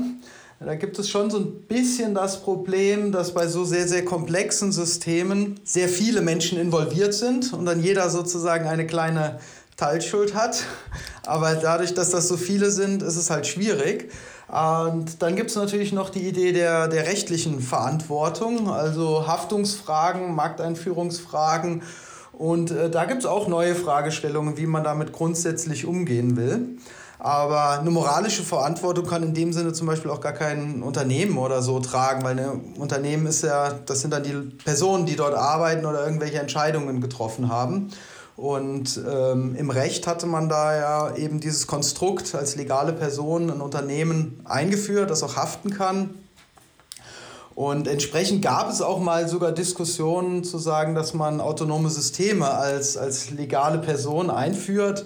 Da 0.60 0.76
gibt 0.76 1.00
es 1.00 1.10
schon 1.10 1.32
so 1.32 1.40
ein 1.40 1.64
bisschen 1.64 2.14
das 2.14 2.44
Problem, 2.44 3.12
dass 3.12 3.34
bei 3.34 3.48
so 3.48 3.66
sehr, 3.66 3.88
sehr 3.88 4.06
komplexen 4.06 4.72
Systemen 4.72 5.60
sehr 5.64 5.90
viele 5.90 6.22
Menschen 6.22 6.60
involviert 6.60 7.16
sind 7.16 7.54
und 7.54 7.66
dann 7.66 7.82
jeder 7.82 8.08
sozusagen 8.12 8.68
eine 8.68 8.86
kleine 8.86 9.40
Teilschuld 9.78 10.36
hat. 10.36 10.64
Aber 11.26 11.56
dadurch, 11.56 11.96
dass 11.96 12.12
das 12.12 12.28
so 12.28 12.38
viele 12.38 12.70
sind, 12.70 13.02
ist 13.02 13.16
es 13.16 13.32
halt 13.32 13.48
schwierig. 13.48 14.12
Und 14.54 15.24
dann 15.24 15.36
gibt 15.36 15.50
es 15.50 15.56
natürlich 15.56 15.94
noch 15.94 16.12
die 16.12 16.28
Idee 16.28 16.52
der, 16.52 16.88
der 16.88 17.08
rechtlichen 17.08 17.60
Verantwortung, 17.60 18.70
also 18.70 19.26
Haftungsfragen, 19.26 20.36
Markteinführungsfragen. 20.36 21.82
Und 22.34 22.70
äh, 22.70 22.92
da 22.92 23.06
gibt 23.06 23.22
es 23.22 23.26
auch 23.26 23.48
neue 23.48 23.74
Fragestellungen, 23.74 24.56
wie 24.58 24.68
man 24.68 24.84
damit 24.84 25.12
grundsätzlich 25.12 25.88
umgehen 25.88 26.38
will. 26.38 26.78
Aber 27.18 27.80
eine 27.80 27.90
moralische 27.90 28.44
Verantwortung 28.44 29.08
kann 29.08 29.24
in 29.24 29.34
dem 29.34 29.54
Sinne 29.54 29.74
zum 29.74 29.88
Beispiel 29.88 30.12
auch 30.12 30.22
gar 30.22 30.34
kein 30.34 30.84
Unternehmen 30.84 31.40
oder 31.40 31.64
so 31.64 31.80
tragen, 31.80 32.24
weil 32.24 32.40
ein 32.40 32.76
Unternehmen 32.78 33.26
ist 33.26 33.44
ja, 33.44 33.72
das 33.72 34.02
sind 34.02 34.12
dann 34.12 34.22
die 34.24 34.34
Personen, 34.64 35.08
die 35.08 35.16
dort 35.16 35.34
arbeiten 35.34 35.86
oder 35.86 36.06
irgendwelche 36.06 36.40
Entscheidungen 36.40 37.02
getroffen 37.02 37.50
haben. 37.50 37.90
Und 38.36 39.00
ähm, 39.08 39.56
im 39.56 39.70
Recht 39.70 40.08
hatte 40.08 40.26
man 40.26 40.50
da 40.50 40.76
ja 40.76 41.16
eben 41.16 41.40
dieses 41.40 41.68
Konstrukt 41.68 42.34
als 42.34 42.56
legale 42.56 42.94
Person 42.94 43.52
ein 43.52 43.62
Unternehmen 43.62 44.42
eingeführt, 44.46 45.12
das 45.12 45.22
auch 45.22 45.36
haften 45.36 45.70
kann. 45.70 46.16
Und 47.56 47.88
entsprechend 47.88 48.42
gab 48.42 48.72
es 48.72 48.82
auch 48.82 49.00
mal 49.00 49.28
sogar 49.28 49.52
Diskussionen 49.52 50.44
zu 50.44 50.58
sagen, 50.58 50.96
dass 50.96 51.14
man 51.14 51.40
autonome 51.40 51.90
Systeme 51.90 52.50
als, 52.50 52.98
als 52.98 53.30
legale 53.30 53.78
Person 53.78 54.32
einführt. 54.32 55.06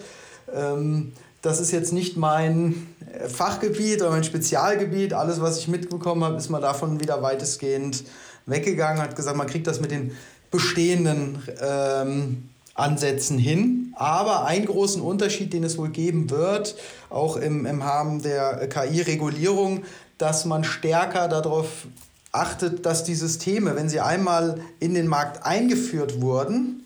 Ähm, 0.54 1.12
das 1.42 1.60
ist 1.60 1.72
jetzt 1.72 1.92
nicht 1.92 2.16
mein 2.16 2.88
Fachgebiet 3.28 4.02
oder 4.02 4.12
mein 4.12 4.24
Spezialgebiet. 4.24 5.14
Alles, 5.14 5.42
was 5.42 5.60
ich 5.60 5.68
mitbekommen 5.68 6.24
habe, 6.24 6.38
ist 6.38 6.50
man 6.50 6.62
davon 6.62 7.02
wieder 7.02 7.22
weitestgehend 7.22 8.06
weggegangen, 8.46 9.02
hat 9.02 9.18
gesagt, 9.18 9.36
man 9.36 9.48
kriegt 9.48 9.68
das 9.68 9.82
mit 9.82 9.92
den 9.92 10.12
bestehenden 10.50 11.44
ähm, 11.62 12.50
Ansätzen 12.78 13.38
hin. 13.38 13.94
Aber 13.96 14.46
einen 14.46 14.66
großen 14.66 15.02
Unterschied, 15.02 15.52
den 15.54 15.64
es 15.64 15.78
wohl 15.78 15.90
geben 15.90 16.30
wird, 16.30 16.76
auch 17.10 17.36
im, 17.36 17.66
im 17.66 17.82
Rahmen 17.82 18.22
der 18.22 18.70
KI-Regulierung, 18.70 19.84
dass 20.18 20.46
man 20.46 20.64
stärker 20.64 21.28
darauf 21.28 21.88
achtet, 22.32 22.86
dass 22.86 23.04
die 23.04 23.16
Systeme, 23.16 23.76
wenn 23.76 23.90
sie 23.90 24.00
einmal 24.00 24.62
in 24.80 24.94
den 24.94 25.08
Markt 25.08 25.46
eingeführt 25.46 26.22
wurden, 26.22 26.86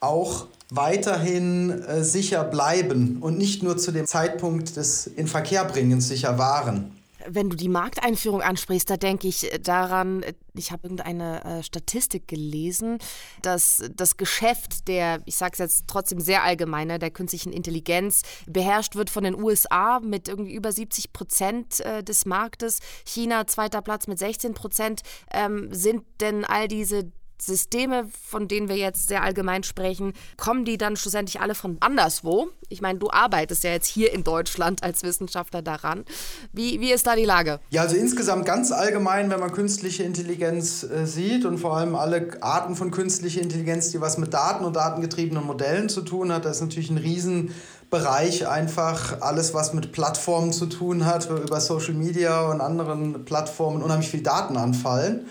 auch 0.00 0.46
weiterhin 0.70 1.82
äh, 1.82 2.02
sicher 2.02 2.44
bleiben 2.44 3.18
und 3.20 3.36
nicht 3.36 3.62
nur 3.62 3.76
zu 3.76 3.92
dem 3.92 4.06
Zeitpunkt 4.06 4.76
des 4.76 5.06
Inverkehrbringens 5.06 6.08
sicher 6.08 6.38
waren. 6.38 7.01
Wenn 7.28 7.50
du 7.50 7.56
die 7.56 7.68
Markteinführung 7.68 8.42
ansprichst, 8.42 8.88
da 8.88 8.96
denke 8.96 9.28
ich 9.28 9.50
daran, 9.62 10.24
ich 10.54 10.72
habe 10.72 10.84
irgendeine 10.84 11.44
äh, 11.44 11.62
Statistik 11.62 12.28
gelesen, 12.28 12.98
dass 13.42 13.82
das 13.94 14.16
Geschäft 14.16 14.88
der, 14.88 15.22
ich 15.24 15.36
sage 15.36 15.52
es 15.54 15.58
jetzt 15.58 15.84
trotzdem 15.88 16.20
sehr 16.20 16.42
allgemeiner, 16.42 16.98
der 16.98 17.10
künstlichen 17.10 17.52
Intelligenz 17.52 18.22
beherrscht 18.46 18.96
wird 18.96 19.10
von 19.10 19.24
den 19.24 19.40
USA 19.40 20.00
mit 20.00 20.28
irgendwie 20.28 20.54
über 20.54 20.72
70 20.72 21.12
Prozent 21.12 21.80
äh, 21.80 22.02
des 22.02 22.26
Marktes. 22.26 22.80
China 23.06 23.46
zweiter 23.46 23.82
Platz 23.82 24.06
mit 24.06 24.18
16 24.18 24.54
Prozent. 24.54 25.02
Ähm, 25.32 25.68
sind 25.72 26.04
denn 26.20 26.44
all 26.44 26.68
diese 26.68 27.10
Systeme, 27.40 28.08
von 28.28 28.46
denen 28.46 28.68
wir 28.68 28.76
jetzt 28.76 29.08
sehr 29.08 29.22
allgemein 29.22 29.64
sprechen, 29.64 30.12
kommen 30.36 30.64
die 30.64 30.78
dann 30.78 30.96
schlussendlich 30.96 31.40
alle 31.40 31.54
von 31.54 31.76
anderswo? 31.80 32.48
Ich 32.68 32.80
meine, 32.80 32.98
du 32.98 33.10
arbeitest 33.10 33.64
ja 33.64 33.70
jetzt 33.70 33.88
hier 33.88 34.12
in 34.12 34.24
Deutschland 34.24 34.82
als 34.82 35.02
Wissenschaftler 35.02 35.60
daran. 35.60 36.04
Wie, 36.52 36.80
wie 36.80 36.92
ist 36.92 37.06
da 37.06 37.16
die 37.16 37.24
Lage? 37.24 37.60
Ja, 37.70 37.82
also 37.82 37.96
insgesamt 37.96 38.46
ganz 38.46 38.70
allgemein, 38.70 39.30
wenn 39.30 39.40
man 39.40 39.52
künstliche 39.52 40.04
Intelligenz 40.04 40.84
äh, 40.84 41.06
sieht 41.06 41.44
und 41.44 41.58
vor 41.58 41.76
allem 41.76 41.96
alle 41.96 42.38
Arten 42.40 42.76
von 42.76 42.90
künstlicher 42.90 43.40
Intelligenz, 43.40 43.90
die 43.90 44.00
was 44.00 44.18
mit 44.18 44.32
Daten 44.32 44.64
und 44.64 44.76
datengetriebenen 44.76 45.44
Modellen 45.44 45.88
zu 45.88 46.02
tun 46.02 46.32
hat, 46.32 46.44
das 46.44 46.56
ist 46.56 46.62
natürlich 46.62 46.90
ein 46.90 46.98
Riesenbereich 46.98 48.46
einfach 48.46 49.20
alles, 49.20 49.52
was 49.52 49.74
mit 49.74 49.92
Plattformen 49.92 50.52
zu 50.52 50.66
tun 50.66 51.06
hat, 51.06 51.28
über 51.28 51.60
Social 51.60 51.94
Media 51.94 52.42
und 52.42 52.60
anderen 52.60 53.24
Plattformen 53.24 53.82
unheimlich 53.82 54.08
viel 54.08 54.22
Daten 54.22 54.56
anfallen. 54.56 55.26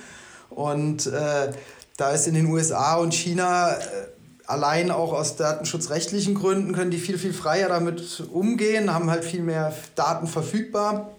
Und 0.50 1.08
äh, 1.08 1.54
da 2.02 2.10
ist 2.10 2.26
in 2.26 2.34
den 2.34 2.48
USA 2.48 2.96
und 2.96 3.14
China 3.14 3.74
äh, 3.74 3.78
allein 4.48 4.90
auch 4.90 5.14
aus 5.14 5.36
datenschutzrechtlichen 5.36 6.34
Gründen 6.34 6.74
können 6.74 6.90
die 6.90 6.98
viel, 6.98 7.20
viel 7.20 7.32
freier 7.32 7.70
damit 7.70 8.24
umgehen, 8.34 8.92
haben 8.92 9.12
halt 9.12 9.24
viel 9.24 9.44
mehr 9.44 9.72
Daten 9.96 10.26
verfügbar. 10.26 11.12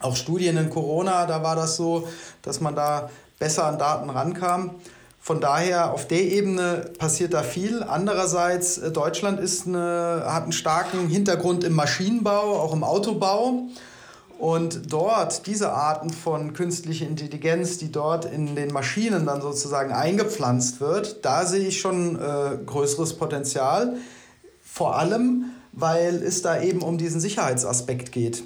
Auch 0.00 0.14
Studien 0.14 0.58
in 0.58 0.68
Corona, 0.68 1.24
da 1.24 1.42
war 1.42 1.56
das 1.56 1.76
so, 1.76 2.06
dass 2.42 2.60
man 2.60 2.76
da 2.76 3.08
besser 3.38 3.64
an 3.64 3.78
Daten 3.78 4.10
rankam. 4.10 4.72
Von 5.18 5.40
daher 5.40 5.94
auf 5.94 6.06
der 6.08 6.20
Ebene 6.20 6.90
passiert 6.98 7.32
da 7.32 7.42
viel. 7.42 7.82
Andererseits, 7.82 8.76
äh, 8.76 8.90
Deutschland 8.90 9.40
ist 9.40 9.66
eine, 9.66 10.24
hat 10.26 10.42
einen 10.42 10.52
starken 10.52 11.08
Hintergrund 11.08 11.64
im 11.64 11.72
Maschinenbau, 11.72 12.60
auch 12.60 12.74
im 12.74 12.84
Autobau. 12.84 13.62
Und 14.42 14.92
dort, 14.92 15.46
diese 15.46 15.70
Arten 15.70 16.10
von 16.10 16.52
künstlicher 16.52 17.06
Intelligenz, 17.06 17.78
die 17.78 17.92
dort 17.92 18.24
in 18.24 18.56
den 18.56 18.72
Maschinen 18.72 19.24
dann 19.24 19.40
sozusagen 19.40 19.92
eingepflanzt 19.92 20.80
wird, 20.80 21.24
da 21.24 21.46
sehe 21.46 21.68
ich 21.68 21.80
schon 21.80 22.16
äh, 22.16 22.58
größeres 22.66 23.14
Potenzial. 23.18 23.98
Vor 24.64 24.96
allem, 24.96 25.44
weil 25.70 26.20
es 26.24 26.42
da 26.42 26.60
eben 26.60 26.82
um 26.82 26.98
diesen 26.98 27.20
Sicherheitsaspekt 27.20 28.10
geht, 28.10 28.42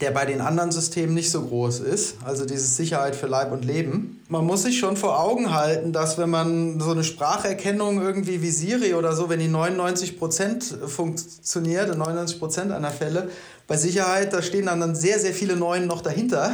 der 0.00 0.12
bei 0.12 0.26
den 0.26 0.40
anderen 0.40 0.70
Systemen 0.70 1.14
nicht 1.14 1.32
so 1.32 1.42
groß 1.42 1.80
ist, 1.80 2.18
also 2.24 2.44
diese 2.44 2.66
Sicherheit 2.66 3.16
für 3.16 3.26
Leib 3.26 3.50
und 3.50 3.64
Leben. 3.64 4.22
Man 4.28 4.46
muss 4.46 4.62
sich 4.62 4.78
schon 4.78 4.96
vor 4.96 5.18
Augen 5.18 5.52
halten, 5.52 5.92
dass 5.92 6.18
wenn 6.18 6.30
man 6.30 6.78
so 6.78 6.92
eine 6.92 7.02
Spracherkennung 7.02 8.00
irgendwie 8.00 8.42
wie 8.42 8.50
Siri 8.50 8.94
oder 8.94 9.16
so, 9.16 9.28
wenn 9.28 9.40
die 9.40 9.48
99% 9.48 10.86
funktioniert, 10.86 11.92
in 11.92 12.00
99% 12.00 12.70
einer 12.70 12.90
Fälle, 12.90 13.28
bei 13.66 13.76
Sicherheit, 13.76 14.32
da 14.32 14.42
stehen 14.42 14.66
dann 14.66 14.94
sehr, 14.94 15.18
sehr 15.18 15.32
viele 15.32 15.56
Neuen 15.56 15.86
noch 15.86 16.02
dahinter. 16.02 16.52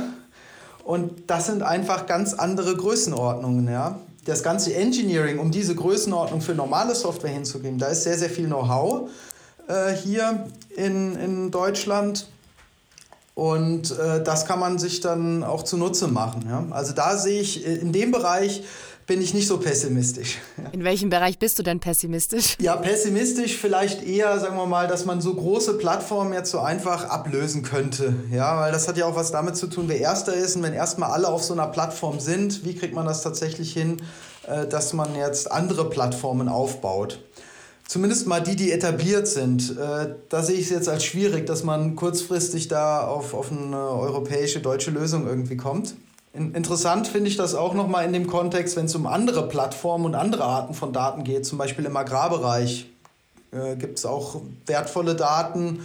Und 0.85 1.31
das 1.31 1.47
sind 1.47 1.63
einfach 1.63 2.07
ganz 2.07 2.35
andere 2.35 2.77
Größenordnungen. 2.77 3.69
Ja? 3.69 3.99
Das 4.25 4.43
ganze 4.43 4.75
Engineering, 4.75 5.39
um 5.39 5.51
diese 5.51 5.75
Größenordnung 5.75 6.41
für 6.41 6.55
normale 6.55 6.95
Software 6.95 7.31
hinzugeben, 7.31 7.79
da 7.79 7.89
ist 7.89 8.05
sehr, 8.05 8.19
sehr 8.19 8.31
viel 8.31 8.47
Know-how 8.47 9.11
äh, 9.69 9.93
hier 9.93 10.47
in, 10.77 11.17
in 11.17 11.51
Deutschland. 11.51 12.29
Und 13.35 13.99
äh, 13.99 14.23
das 14.23 14.47
kann 14.47 14.59
man 14.59 14.79
sich 14.79 15.01
dann 15.01 15.45
auch 15.45 15.63
zunutze 15.63 16.09
machen. 16.09 16.45
Ja? 16.49 16.65
Also 16.71 16.93
da 16.93 17.17
sehe 17.17 17.41
ich 17.41 17.67
äh, 17.67 17.75
in 17.77 17.93
dem 17.93 18.11
Bereich 18.11 18.65
bin 19.11 19.21
ich 19.21 19.35
nicht 19.35 19.49
so 19.49 19.59
pessimistisch. 19.59 20.39
In 20.73 20.85
welchem 20.85 21.11
Bereich 21.11 21.37
bist 21.37 21.59
du 21.59 21.65
denn 21.65 21.81
pessimistisch? 21.81 22.57
Ja, 22.61 22.77
pessimistisch 22.77 23.57
vielleicht 23.57 24.07
eher, 24.07 24.39
sagen 24.39 24.57
wir 24.57 24.67
mal, 24.67 24.87
dass 24.87 25.05
man 25.05 25.21
so 25.21 25.35
große 25.35 25.79
Plattformen 25.79 26.33
jetzt 26.33 26.53
so 26.53 26.61
einfach 26.61 27.09
ablösen 27.09 27.65
könnte. 27.65 28.15
Ja, 28.31 28.61
weil 28.61 28.71
das 28.71 28.87
hat 28.87 28.97
ja 28.97 29.07
auch 29.07 29.17
was 29.17 29.33
damit 29.33 29.57
zu 29.57 29.67
tun, 29.67 29.87
wer 29.89 29.99
Erster 29.99 30.33
ist. 30.33 30.55
Und 30.55 30.63
wenn 30.63 30.75
erstmal 30.75 31.11
alle 31.11 31.27
auf 31.27 31.43
so 31.43 31.55
einer 31.55 31.67
Plattform 31.67 32.21
sind, 32.21 32.65
wie 32.65 32.77
kriegt 32.77 32.95
man 32.95 33.05
das 33.05 33.25
tatsächlich 33.25 33.73
hin, 33.73 33.97
äh, 34.47 34.69
dass 34.69 34.93
man 34.93 35.17
jetzt 35.17 35.51
andere 35.51 35.91
Plattformen 35.91 36.49
aufbaut? 36.49 37.21
Zumindest 37.89 38.29
mal 38.29 38.41
die, 38.41 38.55
die 38.55 38.71
etabliert 38.71 39.27
sind. 39.27 39.77
Äh, 39.77 40.15
da 40.29 40.45
sehe 40.45 40.55
ich 40.55 40.67
es 40.67 40.71
jetzt 40.71 40.89
als 40.89 41.05
schwierig, 41.05 41.47
dass 41.47 41.65
man 41.65 41.97
kurzfristig 41.97 42.69
da 42.69 43.09
auf, 43.09 43.35
auf 43.35 43.51
eine 43.51 43.77
europäische, 43.77 44.61
deutsche 44.61 44.93
Lösung 44.93 45.27
irgendwie 45.27 45.57
kommt. 45.57 45.97
Interessant 46.33 47.09
finde 47.09 47.29
ich 47.29 47.37
das 47.37 47.57
auch 47.57 47.75
nochmal 47.75 48.05
in 48.05 48.13
dem 48.13 48.29
Kontext, 48.29 48.77
wenn 48.77 48.87
es 48.87 48.95
um 48.95 49.07
andere 49.07 49.49
Plattformen 49.49 50.05
und 50.05 50.15
andere 50.15 50.45
Arten 50.45 50.75
von 50.75 50.93
Daten 50.93 51.25
geht, 51.25 51.45
zum 51.45 51.59
Beispiel 51.59 51.85
im 51.87 51.97
Agrarbereich 51.97 52.89
äh, 53.51 53.75
gibt 53.75 53.99
es 53.99 54.07
auch 54.07 54.41
wertvolle 54.67 55.17
Daten. 55.17 55.81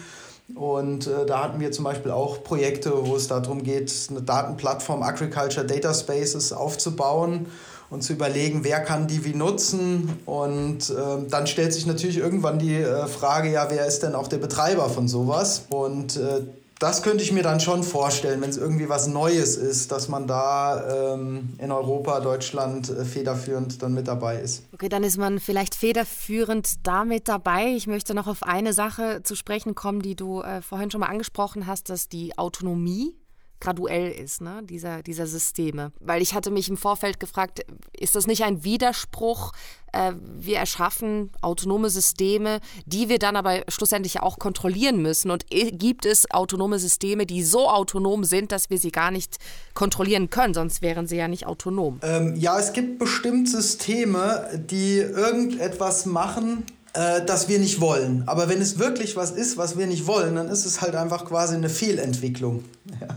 Und 0.53 1.07
äh, 1.07 1.25
da 1.25 1.43
hatten 1.43 1.59
wir 1.59 1.71
zum 1.71 1.85
Beispiel 1.85 2.11
auch 2.11 2.43
Projekte, 2.43 3.07
wo 3.07 3.15
es 3.15 3.27
darum 3.27 3.63
geht, 3.63 3.91
eine 4.11 4.21
Datenplattform 4.21 5.01
Agriculture 5.01 5.65
Data 5.65 5.91
Spaces 5.91 6.53
aufzubauen 6.53 7.47
und 7.89 8.03
zu 8.03 8.13
überlegen, 8.13 8.63
wer 8.63 8.81
kann 8.81 9.07
die 9.07 9.25
wie 9.25 9.33
nutzen. 9.33 10.19
Und 10.27 10.91
äh, 10.91 11.27
dann 11.27 11.47
stellt 11.47 11.73
sich 11.73 11.87
natürlich 11.87 12.17
irgendwann 12.17 12.59
die 12.59 12.75
äh, 12.75 13.07
Frage, 13.07 13.51
ja, 13.51 13.67
wer 13.71 13.87
ist 13.87 14.03
denn 14.03 14.13
auch 14.13 14.27
der 14.27 14.37
Betreiber 14.37 14.89
von 14.89 15.07
sowas? 15.07 15.63
Und 15.69 16.17
äh, 16.17 16.41
das 16.79 17.03
könnte 17.03 17.23
ich 17.23 17.31
mir 17.31 17.43
dann 17.43 17.59
schon 17.59 17.83
vorstellen, 17.83 18.41
wenn 18.41 18.49
es 18.49 18.57
irgendwie 18.57 18.89
was 18.89 19.07
Neues 19.07 19.55
ist, 19.55 19.91
dass 19.91 20.09
man 20.09 20.27
da 20.27 21.13
ähm, 21.13 21.55
in 21.57 21.71
Europa, 21.71 22.19
Deutschland 22.19 22.89
äh, 22.89 23.05
federführend 23.05 23.81
dann 23.81 23.93
mit 23.93 24.07
dabei 24.07 24.39
ist. 24.41 24.63
Okay, 24.73 24.89
dann 24.89 25.03
ist 25.03 25.17
man 25.17 25.39
vielleicht 25.39 25.75
federführend 25.75 26.85
da 26.85 27.05
mit 27.05 27.27
dabei. 27.27 27.67
Ich 27.75 27.87
möchte 27.87 28.13
noch 28.13 28.27
auf 28.27 28.43
eine 28.43 28.73
Sache 28.73 29.21
zu 29.23 29.35
sprechen 29.35 29.73
kommen, 29.73 30.01
die 30.01 30.15
du 30.15 30.41
äh, 30.41 30.61
vorhin 30.61 30.91
schon 30.91 30.99
mal 30.99 31.07
angesprochen 31.07 31.65
hast, 31.65 31.89
dass 31.89 32.09
die 32.09 32.37
Autonomie 32.37 33.15
graduell 33.61 34.11
ist, 34.11 34.41
ne, 34.41 34.61
dieser, 34.63 35.01
dieser 35.01 35.27
Systeme. 35.27 35.91
Weil 35.99 36.21
ich 36.21 36.33
hatte 36.33 36.51
mich 36.51 36.69
im 36.69 36.77
Vorfeld 36.77 37.19
gefragt, 37.19 37.65
ist 37.97 38.15
das 38.15 38.27
nicht 38.27 38.43
ein 38.43 38.63
Widerspruch? 38.63 39.53
Äh, 39.95 40.13
wir 40.37 40.57
erschaffen 40.57 41.31
autonome 41.41 41.89
Systeme, 41.89 42.59
die 42.85 43.07
wir 43.07 43.17
dann 43.17 43.35
aber 43.35 43.63
schlussendlich 43.69 44.21
auch 44.21 44.39
kontrollieren 44.39 45.01
müssen. 45.01 45.31
Und 45.31 45.45
gibt 45.49 46.05
es 46.05 46.29
autonome 46.31 46.79
Systeme, 46.79 47.25
die 47.25 47.43
so 47.43 47.69
autonom 47.69 48.25
sind, 48.25 48.51
dass 48.51 48.69
wir 48.69 48.77
sie 48.77 48.91
gar 48.91 49.09
nicht 49.09 49.37
kontrollieren 49.73 50.29
können, 50.29 50.53
sonst 50.53 50.81
wären 50.81 51.07
sie 51.07 51.15
ja 51.15 51.27
nicht 51.27 51.47
autonom? 51.47 51.99
Ähm, 52.03 52.35
ja, 52.35 52.59
es 52.59 52.73
gibt 52.73 52.99
bestimmt 52.99 53.49
Systeme, 53.49 54.49
die 54.69 54.97
irgendetwas 54.97 56.05
machen, 56.05 56.65
äh, 56.93 57.23
das 57.25 57.47
wir 57.47 57.59
nicht 57.59 57.79
wollen. 57.79 58.23
Aber 58.25 58.49
wenn 58.49 58.61
es 58.61 58.77
wirklich 58.77 59.15
was 59.15 59.31
ist, 59.31 59.55
was 59.55 59.77
wir 59.77 59.87
nicht 59.87 60.07
wollen, 60.07 60.35
dann 60.35 60.49
ist 60.49 60.65
es 60.65 60.81
halt 60.81 60.95
einfach 60.95 61.25
quasi 61.25 61.55
eine 61.55 61.69
Fehlentwicklung. 61.69 62.65
Ja. 63.01 63.07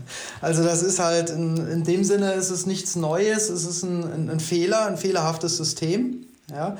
Also 0.41 0.63
das 0.63 0.81
ist 0.81 0.99
halt, 0.99 1.29
in, 1.29 1.55
in 1.55 1.83
dem 1.83 2.03
Sinne 2.03 2.33
ist 2.33 2.49
es 2.49 2.65
nichts 2.65 2.95
Neues, 2.95 3.49
es 3.49 3.65
ist 3.65 3.83
ein, 3.83 4.03
ein, 4.03 4.29
ein 4.29 4.39
Fehler, 4.39 4.87
ein 4.87 4.97
fehlerhaftes 4.97 5.57
System. 5.57 6.25
Ja. 6.51 6.77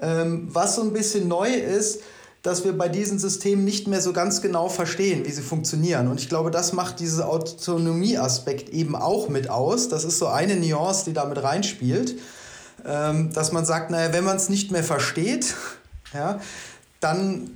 Ähm, 0.00 0.48
was 0.50 0.76
so 0.76 0.82
ein 0.82 0.92
bisschen 0.92 1.28
neu 1.28 1.52
ist, 1.52 2.00
dass 2.42 2.64
wir 2.64 2.76
bei 2.76 2.88
diesen 2.88 3.18
Systemen 3.18 3.64
nicht 3.64 3.86
mehr 3.86 4.00
so 4.00 4.12
ganz 4.12 4.40
genau 4.40 4.68
verstehen, 4.68 5.26
wie 5.26 5.30
sie 5.30 5.42
funktionieren. 5.42 6.08
Und 6.08 6.20
ich 6.20 6.28
glaube, 6.28 6.50
das 6.50 6.72
macht 6.72 7.00
diesen 7.00 7.22
Autonomieaspekt 7.22 8.70
eben 8.70 8.96
auch 8.96 9.28
mit 9.28 9.50
aus. 9.50 9.88
Das 9.88 10.04
ist 10.04 10.18
so 10.18 10.26
eine 10.26 10.56
Nuance, 10.56 11.04
die 11.04 11.12
da 11.12 11.26
mit 11.26 11.42
reinspielt. 11.42 12.16
Ähm, 12.86 13.30
dass 13.34 13.52
man 13.52 13.66
sagt, 13.66 13.90
naja, 13.90 14.14
wenn 14.14 14.24
man 14.24 14.38
es 14.38 14.48
nicht 14.48 14.70
mehr 14.70 14.84
versteht, 14.84 15.54
ja, 16.14 16.40
dann 17.00 17.50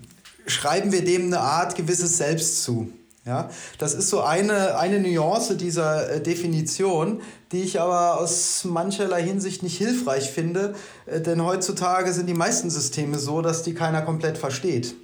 schreiben 0.47 0.93
wir 0.93 1.03
dem 1.03 1.27
eine 1.27 1.41
Art 1.41 1.77
gewisses 1.77 2.19
Selbst 2.19 2.63
zu. 2.63 2.93
Ja, 3.27 3.49
das 3.79 3.95
ist 3.95 4.11
so 4.11 4.21
eine, 4.21 4.77
eine 4.79 5.01
Nuance 5.01 5.57
dieser 5.57 6.11
äh, 6.11 6.21
Definition, 6.21 7.23
die 7.53 7.63
ich 7.63 7.81
aber 7.81 8.21
aus 8.21 8.65
mancherlei 8.65 9.23
Hinsicht 9.23 9.63
nicht 9.63 9.79
hilfreich 9.79 10.31
finde, 10.31 10.75
äh, 11.07 11.23
denn 11.23 11.43
heutzutage 11.43 12.13
sind 12.13 12.27
die 12.27 12.35
meisten 12.35 12.69
Systeme 12.69 13.19
so, 13.19 13.41
dass 13.41 13.63
die 13.63 13.73
keiner 13.73 14.03
komplett 14.03 14.37
versteht. 14.37 14.95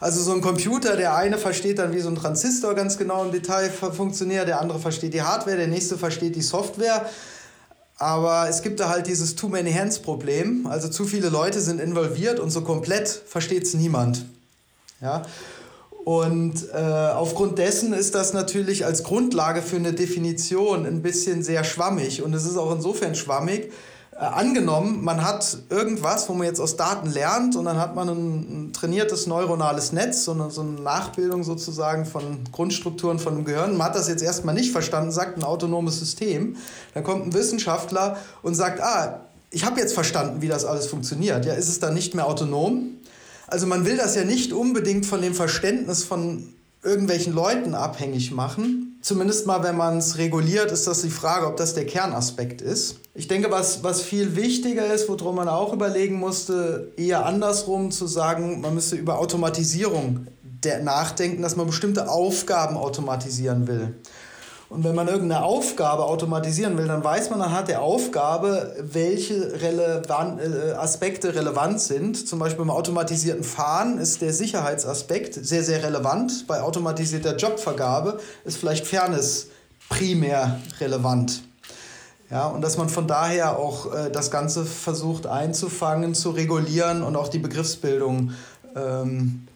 Also 0.00 0.20
so 0.20 0.32
ein 0.32 0.42
Computer, 0.42 0.96
der 0.96 1.14
eine 1.14 1.38
versteht 1.38 1.78
dann, 1.78 1.94
wie 1.94 2.00
so 2.00 2.08
ein 2.08 2.16
Transistor 2.16 2.74
ganz 2.74 2.98
genau 2.98 3.24
im 3.24 3.32
Detail 3.32 3.70
funktioniert, 3.70 4.48
der 4.48 4.60
andere 4.60 4.78
versteht 4.78 5.14
die 5.14 5.22
Hardware, 5.22 5.56
der 5.56 5.68
nächste 5.68 5.96
versteht 5.96 6.36
die 6.36 6.42
Software. 6.42 7.08
Aber 7.98 8.48
es 8.48 8.62
gibt 8.62 8.80
da 8.80 8.88
halt 8.88 9.06
dieses 9.06 9.36
Too 9.36 9.48
Many 9.48 9.72
Hands 9.72 9.96
Problem. 10.00 10.66
Also 10.66 10.88
zu 10.88 11.04
viele 11.04 11.28
Leute 11.28 11.60
sind 11.60 11.80
involviert 11.80 12.40
und 12.40 12.50
so 12.50 12.62
komplett 12.62 13.08
versteht 13.08 13.62
es 13.62 13.74
niemand. 13.74 14.26
Ja? 15.00 15.22
Und 16.04 16.54
äh, 16.74 16.78
aufgrund 16.78 17.58
dessen 17.58 17.92
ist 17.92 18.14
das 18.14 18.32
natürlich 18.32 18.84
als 18.84 19.04
Grundlage 19.04 19.62
für 19.62 19.76
eine 19.76 19.92
Definition 19.92 20.84
ein 20.86 21.02
bisschen 21.02 21.42
sehr 21.42 21.62
schwammig. 21.64 22.22
Und 22.22 22.34
es 22.34 22.44
ist 22.44 22.56
auch 22.56 22.72
insofern 22.72 23.14
schwammig, 23.14 23.70
Äh, 24.14 24.26
angenommen, 24.26 25.02
man 25.02 25.24
hat 25.24 25.56
irgendwas, 25.70 26.28
wo 26.28 26.34
man 26.34 26.46
jetzt 26.46 26.60
aus 26.60 26.76
Daten 26.76 27.10
lernt 27.10 27.56
und 27.56 27.64
dann 27.64 27.78
hat 27.78 27.94
man 27.94 28.10
ein, 28.10 28.66
ein 28.68 28.72
trainiertes 28.74 29.26
neuronales 29.26 29.92
Netz, 29.92 30.24
so 30.24 30.32
eine, 30.32 30.50
so 30.50 30.60
eine 30.60 30.72
Nachbildung 30.72 31.44
sozusagen 31.44 32.04
von 32.04 32.44
Grundstrukturen 32.52 33.18
von 33.18 33.36
dem 33.36 33.44
Gehirn. 33.46 33.74
Man 33.76 33.86
hat 33.86 33.96
das 33.96 34.08
jetzt 34.08 34.22
erstmal 34.22 34.54
nicht 34.54 34.70
verstanden, 34.70 35.12
sagt 35.12 35.38
ein 35.38 35.44
autonomes 35.44 35.98
System. 35.98 36.56
Dann 36.92 37.04
kommt 37.04 37.26
ein 37.26 37.32
Wissenschaftler 37.32 38.18
und 38.42 38.54
sagt, 38.54 38.82
ah, 38.82 39.20
ich 39.50 39.64
habe 39.64 39.80
jetzt 39.80 39.94
verstanden, 39.94 40.42
wie 40.42 40.48
das 40.48 40.66
alles 40.66 40.86
funktioniert. 40.86 41.46
Ja, 41.46 41.54
ist 41.54 41.68
es 41.68 41.80
dann 41.80 41.94
nicht 41.94 42.14
mehr 42.14 42.26
autonom? 42.26 42.98
Also 43.46 43.66
man 43.66 43.84
will 43.84 43.96
das 43.96 44.14
ja 44.14 44.24
nicht 44.24 44.52
unbedingt 44.52 45.06
von 45.06 45.20
dem 45.20 45.34
Verständnis 45.34 46.04
von 46.04 46.54
irgendwelchen 46.82 47.32
Leuten 47.32 47.74
abhängig 47.74 48.32
machen. 48.32 48.98
Zumindest 49.02 49.46
mal, 49.46 49.62
wenn 49.62 49.76
man 49.76 49.98
es 49.98 50.18
reguliert, 50.18 50.70
ist 50.70 50.86
das 50.86 51.02
die 51.02 51.10
Frage, 51.10 51.46
ob 51.46 51.56
das 51.56 51.74
der 51.74 51.86
Kernaspekt 51.86 52.60
ist. 52.60 52.96
Ich 53.14 53.28
denke, 53.28 53.50
was, 53.50 53.82
was 53.82 54.00
viel 54.00 54.36
wichtiger 54.36 54.92
ist, 54.92 55.08
worum 55.08 55.36
man 55.36 55.48
auch 55.48 55.72
überlegen 55.72 56.16
musste, 56.16 56.92
eher 56.96 57.26
andersrum 57.26 57.90
zu 57.90 58.06
sagen, 58.06 58.60
man 58.60 58.74
müsste 58.74 58.96
über 58.96 59.18
Automatisierung 59.18 60.28
nachdenken, 60.82 61.42
dass 61.42 61.56
man 61.56 61.66
bestimmte 61.66 62.08
Aufgaben 62.08 62.76
automatisieren 62.76 63.66
will. 63.66 63.94
Und 64.72 64.84
wenn 64.84 64.94
man 64.94 65.06
irgendeine 65.06 65.44
Aufgabe 65.44 66.06
automatisieren 66.06 66.78
will, 66.78 66.86
dann 66.86 67.04
weiß 67.04 67.28
man 67.28 67.42
anhand 67.42 67.68
der 67.68 67.82
Aufgabe, 67.82 68.74
welche 68.80 69.60
relevan 69.60 70.38
äh, 70.38 70.72
Aspekte 70.72 71.34
relevant 71.34 71.78
sind. 71.78 72.26
Zum 72.26 72.38
Beispiel 72.38 72.64
beim 72.64 72.70
automatisierten 72.70 73.44
Fahren 73.44 73.98
ist 73.98 74.22
der 74.22 74.32
Sicherheitsaspekt 74.32 75.34
sehr, 75.34 75.62
sehr 75.62 75.82
relevant. 75.82 76.46
Bei 76.46 76.62
automatisierter 76.62 77.36
Jobvergabe 77.36 78.18
ist 78.46 78.56
vielleicht 78.56 78.86
Fairness 78.86 79.48
primär 79.90 80.58
relevant. 80.80 81.42
Ja, 82.30 82.46
und 82.46 82.62
dass 82.62 82.78
man 82.78 82.88
von 82.88 83.06
daher 83.06 83.58
auch 83.58 83.92
äh, 83.92 84.10
das 84.10 84.30
Ganze 84.30 84.64
versucht 84.64 85.26
einzufangen, 85.26 86.14
zu 86.14 86.30
regulieren 86.30 87.02
und 87.02 87.14
auch 87.14 87.28
die 87.28 87.40
Begriffsbildung 87.40 88.32
ähm, 88.74 89.46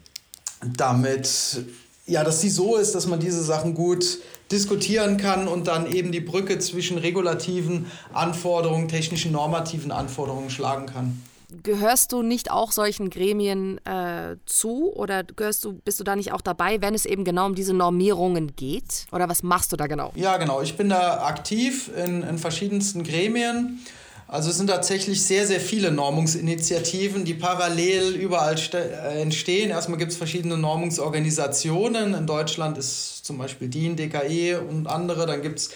damit, 0.61 1.65
ja, 2.07 2.23
dass 2.23 2.41
sie 2.41 2.49
so 2.49 2.77
ist, 2.77 2.95
dass 2.95 3.05
man 3.05 3.19
diese 3.19 3.43
Sachen 3.43 3.73
gut 3.73 4.19
diskutieren 4.51 5.17
kann 5.17 5.47
und 5.47 5.67
dann 5.67 5.91
eben 5.91 6.11
die 6.11 6.21
Brücke 6.21 6.57
zwischen 6.59 6.97
regulativen 6.97 7.85
Anforderungen, 8.13 8.87
technischen 8.87 9.33
normativen 9.33 9.91
Anforderungen 9.91 10.49
schlagen 10.49 10.85
kann. 10.85 11.21
Gehörst 11.63 12.11
du 12.11 12.23
nicht 12.23 12.51
auch 12.51 12.73
solchen 12.73 13.09
Gremien 13.09 13.77
äh, 13.85 14.35
zu 14.45 14.91
oder 14.93 15.23
gehörst 15.23 15.63
du, 15.63 15.73
bist 15.73 15.97
du 15.99 16.03
da 16.03 16.15
nicht 16.15 16.33
auch 16.33 16.41
dabei, 16.41 16.81
wenn 16.81 16.93
es 16.93 17.05
eben 17.05 17.23
genau 17.23 17.45
um 17.45 17.55
diese 17.55 17.73
Normierungen 17.73 18.55
geht? 18.55 19.05
Oder 19.13 19.29
was 19.29 19.43
machst 19.43 19.71
du 19.71 19.77
da 19.77 19.87
genau? 19.87 20.11
Ja, 20.15 20.35
genau. 20.37 20.61
Ich 20.61 20.75
bin 20.75 20.89
da 20.89 21.23
aktiv 21.25 21.89
in, 21.95 22.23
in 22.23 22.37
verschiedensten 22.37 23.03
Gremien. 23.03 23.79
Also 24.29 24.49
es 24.49 24.57
sind 24.57 24.67
tatsächlich 24.67 25.23
sehr, 25.23 25.47
sehr 25.47 25.61
viele 25.61 25.89
Normungsinitiativen, 25.89 27.23
die 27.23 27.33
parallel 27.33 28.13
überall 28.13 28.55
äh, 28.73 29.21
entstehen. 29.21 29.69
Erstmal 29.69 29.97
gibt 29.97 30.11
es 30.11 30.17
verschiedene 30.17 30.57
Normungsorganisationen. 30.57 32.13
In 32.13 32.27
Deutschland 32.27 32.77
ist 32.77 33.25
zum 33.25 33.37
Beispiel 33.37 33.69
DIN, 33.69 33.95
DKE 33.95 34.59
und 34.59 34.87
andere. 34.87 35.25
Dann 35.27 35.41
gibt 35.41 35.59
es 35.59 35.69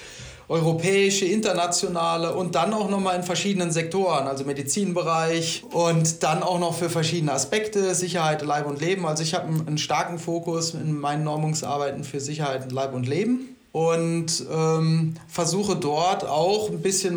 europäische, 0.49 1.23
internationale 1.25 2.35
und 2.35 2.55
dann 2.55 2.73
auch 2.73 2.89
nochmal 2.89 3.15
in 3.15 3.23
verschiedenen 3.23 3.71
Sektoren, 3.71 4.27
also 4.27 4.43
Medizinbereich 4.43 5.63
und 5.71 6.21
dann 6.23 6.43
auch 6.43 6.59
noch 6.59 6.75
für 6.75 6.89
verschiedene 6.89 7.31
Aspekte, 7.31 7.95
Sicherheit, 7.95 8.41
Leib 8.41 8.67
und 8.67 8.81
Leben. 8.81 9.05
Also 9.05 9.23
ich 9.23 9.33
habe 9.33 9.47
einen 9.47 9.77
starken 9.77 10.19
Fokus 10.19 10.73
in 10.73 10.91
meinen 10.91 11.23
Normungsarbeiten 11.23 12.03
für 12.03 12.19
Sicherheit, 12.19 12.69
Leib 12.69 12.93
und 12.93 13.07
Leben 13.07 13.55
und 13.71 14.43
ähm, 14.53 15.13
versuche 15.29 15.77
dort 15.77 16.25
auch 16.25 16.69
ein 16.69 16.81
bisschen 16.81 17.15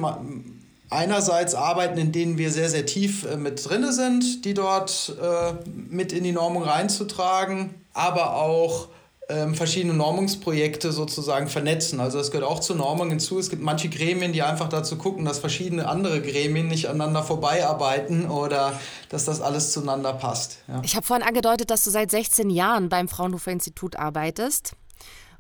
einerseits 0.95 1.55
Arbeiten, 1.55 1.99
in 1.99 2.13
denen 2.13 2.39
wir 2.39 2.51
sehr, 2.51 2.71
sehr 2.71 2.87
tief 2.87 3.25
äh, 3.25 3.37
mit 3.37 3.69
drin 3.69 3.91
sind, 3.93 4.45
die 4.45 4.55
dort 4.55 5.17
äh, 5.21 5.55
mit 5.67 6.13
in 6.13 6.25
die 6.25 6.33
Normung 6.33 6.63
reinzutragen, 6.63 7.75
aber 7.93 8.37
auch 8.37 8.89
ähm, 9.29 9.55
verschiedene 9.55 9.95
Normungsprojekte 9.95 10.93
sozusagen 10.93 11.49
vernetzen. 11.49 11.99
Also 12.01 12.19
das 12.19 12.31
gehört 12.31 12.47
auch 12.47 12.61
zur 12.61 12.77
Normung 12.77 13.09
hinzu. 13.09 13.39
Es 13.39 13.49
gibt 13.49 13.63
manche 13.63 13.89
Gremien, 13.89 14.33
die 14.33 14.43
einfach 14.43 14.69
dazu 14.69 14.97
gucken, 14.97 15.25
dass 15.25 15.39
verschiedene 15.39 15.89
andere 15.89 16.21
Gremien 16.21 16.69
nicht 16.69 16.89
aneinander 16.89 17.23
vorbeiarbeiten 17.23 18.29
oder 18.29 18.79
dass 19.09 19.25
das 19.25 19.41
alles 19.41 19.73
zueinander 19.73 20.13
passt. 20.13 20.59
Ja. 20.69 20.83
Ich 20.85 20.95
habe 20.95 21.07
vorhin 21.07 21.27
angedeutet, 21.27 21.71
dass 21.71 21.85
du 21.85 21.91
seit 21.91 22.11
16 22.11 22.51
Jahren 22.51 22.89
beim 22.89 23.09
Fraunhofer 23.09 23.53
Institut 23.53 23.97
arbeitest. 23.97 24.75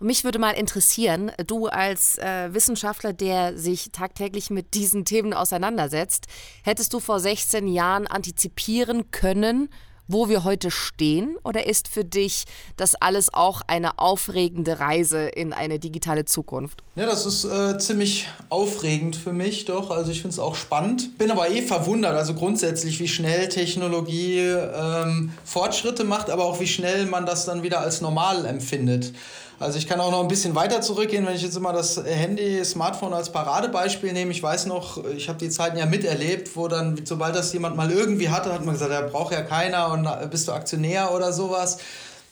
Und 0.00 0.08
mich 0.08 0.24
würde 0.24 0.38
mal 0.38 0.52
interessieren, 0.52 1.32
du 1.46 1.66
als 1.66 2.18
äh, 2.18 2.52
Wissenschaftler, 2.52 3.12
der 3.12 3.56
sich 3.56 3.90
tagtäglich 3.92 4.50
mit 4.50 4.74
diesen 4.74 5.04
Themen 5.04 5.32
auseinandersetzt, 5.32 6.26
hättest 6.62 6.92
du 6.92 7.00
vor 7.00 7.20
16 7.20 7.68
Jahren 7.68 8.06
antizipieren 8.06 9.10
können, 9.10 9.68
wo 10.06 10.28
wir 10.28 10.44
heute 10.44 10.70
stehen? 10.70 11.36
Oder 11.44 11.66
ist 11.66 11.88
für 11.88 12.04
dich 12.04 12.44
das 12.76 12.94
alles 12.94 13.32
auch 13.32 13.62
eine 13.66 13.98
aufregende 13.98 14.78
Reise 14.80 15.26
in 15.26 15.52
eine 15.52 15.78
digitale 15.78 16.24
Zukunft? 16.24 16.82
Ja, 16.96 17.06
das 17.06 17.26
ist 17.26 17.44
äh, 17.44 17.78
ziemlich 17.78 18.28
aufregend 18.48 19.16
für 19.16 19.32
mich, 19.32 19.64
doch. 19.64 19.90
Also 19.90 20.10
ich 20.10 20.20
finde 20.20 20.34
es 20.34 20.38
auch 20.38 20.54
spannend. 20.54 21.16
Bin 21.18 21.30
aber 21.30 21.48
eh 21.50 21.62
verwundert, 21.62 22.14
also 22.16 22.34
grundsätzlich, 22.34 23.00
wie 23.00 23.08
schnell 23.08 23.48
Technologie 23.48 24.40
ähm, 24.40 25.32
Fortschritte 25.44 26.04
macht, 26.04 26.30
aber 26.30 26.44
auch 26.44 26.60
wie 26.60 26.66
schnell 26.66 27.06
man 27.06 27.26
das 27.26 27.46
dann 27.46 27.62
wieder 27.62 27.80
als 27.80 28.00
normal 28.00 28.44
empfindet. 28.44 29.12
Also 29.58 29.78
ich 29.78 29.86
kann 29.86 30.00
auch 30.00 30.10
noch 30.10 30.20
ein 30.20 30.28
bisschen 30.28 30.54
weiter 30.54 30.80
zurückgehen, 30.80 31.24
wenn 31.26 31.36
ich 31.36 31.42
jetzt 31.42 31.56
immer 31.56 31.72
das 31.72 32.02
Handy, 32.04 32.64
Smartphone 32.64 33.12
als 33.12 33.30
Paradebeispiel 33.30 34.12
nehme. 34.12 34.32
Ich 34.32 34.42
weiß 34.42 34.66
noch, 34.66 35.04
ich 35.04 35.28
habe 35.28 35.38
die 35.38 35.48
Zeiten 35.48 35.76
ja 35.76 35.86
miterlebt, 35.86 36.56
wo 36.56 36.66
dann, 36.66 37.00
sobald 37.04 37.36
das 37.36 37.52
jemand 37.52 37.76
mal 37.76 37.90
irgendwie 37.90 38.30
hatte, 38.30 38.52
hat 38.52 38.64
man 38.64 38.74
gesagt, 38.74 38.90
ja, 38.90 39.02
braucht 39.02 39.32
ja 39.32 39.42
keiner 39.42 39.92
und 39.92 40.06
äh, 40.06 40.26
bist 40.28 40.48
du 40.48 40.52
Aktionär 40.52 41.14
oder 41.14 41.32
sowas. 41.32 41.78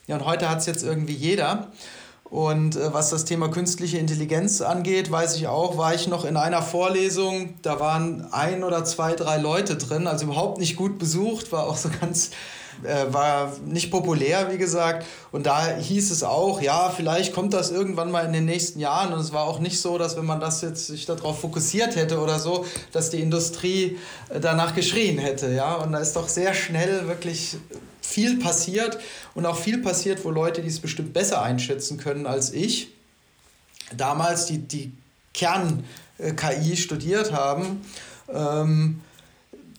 Ja, 0.07 0.17
und 0.17 0.25
heute 0.25 0.49
hat 0.49 0.59
es 0.59 0.65
jetzt 0.65 0.83
irgendwie 0.83 1.13
jeder. 1.13 1.69
Und 2.25 2.75
äh, 2.75 2.93
was 2.93 3.09
das 3.09 3.25
Thema 3.25 3.49
künstliche 3.49 3.99
Intelligenz 3.99 4.59
angeht, 4.61 5.09
weiß 5.11 5.35
ich 5.37 5.47
auch, 5.47 5.77
war 5.77 5.93
ich 5.93 6.07
noch 6.07 6.25
in 6.25 6.35
einer 6.35 6.61
Vorlesung, 6.61 7.53
da 7.61 7.79
waren 7.79 8.27
ein 8.31 8.63
oder 8.63 8.83
zwei, 8.83 9.13
drei 9.13 9.37
Leute 9.37 9.77
drin, 9.77 10.07
also 10.07 10.25
überhaupt 10.25 10.57
nicht 10.57 10.75
gut 10.75 10.97
besucht, 10.97 11.51
war 11.51 11.67
auch 11.67 11.77
so 11.77 11.89
ganz 12.01 12.31
äh, 12.83 13.13
war 13.13 13.53
nicht 13.65 13.91
populär, 13.91 14.51
wie 14.51 14.57
gesagt. 14.57 15.05
Und 15.31 15.45
da 15.45 15.77
hieß 15.77 16.11
es 16.11 16.23
auch, 16.23 16.61
ja, 16.61 16.89
vielleicht 16.89 17.33
kommt 17.33 17.53
das 17.53 17.71
irgendwann 17.71 18.11
mal 18.11 18.25
in 18.25 18.33
den 18.33 18.45
nächsten 18.45 18.79
Jahren. 18.79 19.13
Und 19.13 19.19
es 19.19 19.31
war 19.31 19.43
auch 19.43 19.59
nicht 19.59 19.79
so, 19.79 19.97
dass 19.97 20.17
wenn 20.17 20.25
man 20.25 20.39
das 20.39 20.61
jetzt 20.61 20.87
sich 20.87 21.05
darauf 21.05 21.39
fokussiert 21.39 21.95
hätte 21.95 22.19
oder 22.19 22.39
so, 22.39 22.65
dass 22.91 23.09
die 23.09 23.21
Industrie 23.21 23.97
äh, 24.29 24.39
danach 24.39 24.75
geschrien 24.75 25.17
hätte. 25.17 25.51
Ja? 25.51 25.75
Und 25.75 25.91
da 25.91 25.99
ist 25.99 26.15
doch 26.15 26.27
sehr 26.27 26.53
schnell 26.53 27.07
wirklich 27.07 27.57
viel 28.01 28.39
passiert 28.39 28.99
und 29.33 29.45
auch 29.45 29.57
viel 29.57 29.79
passiert, 29.79 30.23
wo 30.25 30.29
Leute, 30.29 30.61
die 30.61 30.67
es 30.67 30.79
bestimmt 30.79 31.13
besser 31.13 31.41
einschätzen 31.41 31.97
können 31.97 32.27
als 32.27 32.51
ich, 32.51 32.89
damals 33.95 34.45
die, 34.45 34.59
die 34.59 34.91
Kern-KI 35.33 36.77
studiert 36.77 37.31
haben. 37.31 37.81
Ähm, 38.31 39.01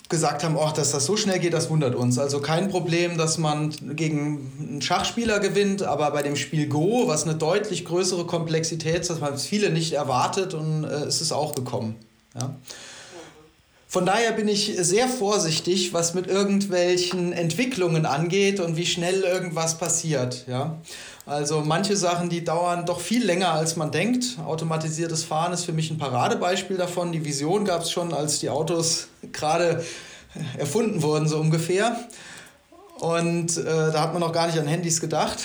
gesagt 0.09 0.45
haben, 0.45 0.57
oh, 0.57 0.71
dass 0.75 0.93
das 0.93 1.07
so 1.07 1.17
schnell 1.17 1.39
geht, 1.39 1.55
das 1.55 1.71
wundert 1.71 1.95
uns. 1.95 2.19
Also 2.19 2.41
kein 2.41 2.69
Problem, 2.69 3.17
dass 3.17 3.39
man 3.39 3.71
gegen 3.97 4.53
einen 4.59 4.83
Schachspieler 4.83 5.41
gewinnt, 5.41 5.83
aber 5.83 6.11
bei 6.11 6.23
dem 6.23 6.37
Spiel 6.37 6.69
Go, 6.69 7.05
was 7.07 7.25
eine 7.25 7.37
deutlich 7.37 7.85
größere 7.85 8.27
Komplexität 8.27 9.01
ist, 9.01 9.11
das 9.11 9.21
haben 9.21 9.39
viele 9.39 9.71
nicht 9.71 9.95
erwartet 9.95 10.55
und 10.55 10.85
äh, 10.85 11.05
es 11.05 11.21
ist 11.21 11.33
auch 11.33 11.55
gekommen. 11.55 11.97
Ja. 12.39 12.55
Von 13.95 14.07
daher 14.07 14.33
bin 14.33 14.49
ich 14.49 14.75
sehr 14.77 15.07
vorsichtig, 15.07 15.93
was 15.93 16.15
mit 16.15 16.27
irgendwelchen 16.27 17.33
Entwicklungen 17.33 18.07
angeht 18.07 18.59
und 18.59 18.77
wie 18.77 18.87
schnell 18.87 19.21
irgendwas 19.21 19.79
passiert. 19.79 20.47
Ja. 20.49 20.79
Also 21.27 21.61
manche 21.61 21.97
Sachen, 21.97 22.29
die 22.29 22.43
dauern 22.43 22.87
doch 22.87 22.99
viel 22.99 23.25
länger, 23.25 23.53
als 23.53 23.77
man 23.77 23.93
denkt. 23.93 24.37
Automatisiertes 24.45 25.23
Fahren 25.23 25.53
ist 25.53 25.65
für 25.65 25.73
mich 25.73 25.93
ein 25.93 25.99
Paradebeispiel 25.99 26.77
davon. 26.77 27.13
Die 27.13 27.25
Vision 27.25 27.65
gab 27.65 27.83
es 27.83 27.93
schon, 27.93 28.13
als 28.13 28.41
die 28.41 28.51
Autos 28.51 29.07
gerade 29.31 29.85
erfunden 30.59 31.01
wurden, 31.01 31.29
so 31.29 31.39
ungefähr. 31.39 31.97
Und 32.99 33.57
äh, 33.59 33.63
da 33.65 34.01
hat 34.01 34.13
man 34.13 34.23
noch 34.23 34.33
gar 34.33 34.49
nicht 34.49 34.59
an 34.59 34.67
Handys 34.67 35.01
gedacht. 35.01 35.39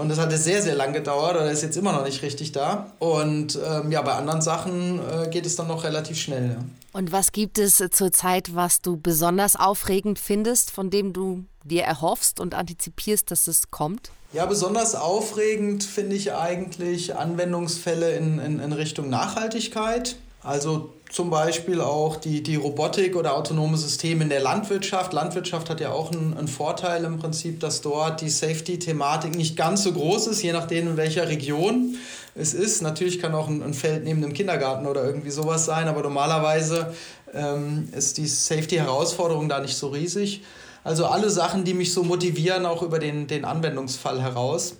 Und 0.00 0.08
das 0.08 0.18
hatte 0.18 0.38
sehr, 0.38 0.62
sehr 0.62 0.74
lang 0.74 0.94
gedauert 0.94 1.36
oder 1.36 1.50
ist 1.50 1.62
jetzt 1.62 1.76
immer 1.76 1.92
noch 1.92 2.04
nicht 2.04 2.22
richtig 2.22 2.52
da. 2.52 2.90
Und 3.00 3.58
ähm, 3.62 3.92
ja, 3.92 4.00
bei 4.00 4.14
anderen 4.14 4.40
Sachen 4.40 4.98
äh, 4.98 5.28
geht 5.28 5.44
es 5.44 5.56
dann 5.56 5.66
noch 5.66 5.84
relativ 5.84 6.16
schnell. 6.18 6.56
Ja. 6.56 6.64
Und 6.94 7.12
was 7.12 7.32
gibt 7.32 7.58
es 7.58 7.84
zurzeit, 7.90 8.54
was 8.54 8.80
du 8.80 8.96
besonders 8.96 9.56
aufregend 9.56 10.18
findest, 10.18 10.70
von 10.70 10.88
dem 10.88 11.12
du 11.12 11.44
dir 11.64 11.82
erhoffst 11.82 12.40
und 12.40 12.54
antizipierst, 12.54 13.30
dass 13.30 13.46
es 13.46 13.70
kommt? 13.70 14.10
Ja, 14.32 14.46
besonders 14.46 14.94
aufregend 14.94 15.84
finde 15.84 16.16
ich 16.16 16.32
eigentlich 16.32 17.14
Anwendungsfälle 17.14 18.16
in, 18.16 18.38
in, 18.38 18.58
in 18.58 18.72
Richtung 18.72 19.10
Nachhaltigkeit. 19.10 20.16
Also 20.42 20.94
zum 21.10 21.28
Beispiel 21.28 21.80
auch 21.80 22.16
die, 22.16 22.42
die 22.42 22.56
Robotik 22.56 23.14
oder 23.16 23.36
autonome 23.36 23.76
Systeme 23.76 24.22
in 24.22 24.30
der 24.30 24.40
Landwirtschaft. 24.40 25.12
Landwirtschaft 25.12 25.68
hat 25.68 25.80
ja 25.80 25.92
auch 25.92 26.12
einen, 26.12 26.36
einen 26.36 26.48
Vorteil 26.48 27.04
im 27.04 27.18
Prinzip, 27.18 27.60
dass 27.60 27.82
dort 27.82 28.20
die 28.20 28.30
Safety-Thematik 28.30 29.34
nicht 29.36 29.56
ganz 29.56 29.82
so 29.82 29.92
groß 29.92 30.28
ist, 30.28 30.42
je 30.42 30.52
nachdem 30.52 30.88
in 30.88 30.96
welcher 30.96 31.28
Region 31.28 31.96
es 32.34 32.54
ist. 32.54 32.80
Natürlich 32.80 33.20
kann 33.20 33.34
auch 33.34 33.48
ein, 33.48 33.62
ein 33.62 33.74
Feld 33.74 34.04
neben 34.04 34.22
dem 34.22 34.32
Kindergarten 34.32 34.86
oder 34.86 35.04
irgendwie 35.04 35.30
sowas 35.30 35.66
sein, 35.66 35.88
aber 35.88 36.02
normalerweise 36.02 36.94
ähm, 37.34 37.88
ist 37.92 38.16
die 38.16 38.26
Safety-Herausforderung 38.26 39.48
da 39.48 39.60
nicht 39.60 39.76
so 39.76 39.88
riesig. 39.88 40.42
Also 40.84 41.04
alle 41.06 41.28
Sachen, 41.28 41.64
die 41.64 41.74
mich 41.74 41.92
so 41.92 42.02
motivieren, 42.02 42.64
auch 42.64 42.82
über 42.82 42.98
den, 42.98 43.26
den 43.26 43.44
Anwendungsfall 43.44 44.22
heraus. 44.22 44.76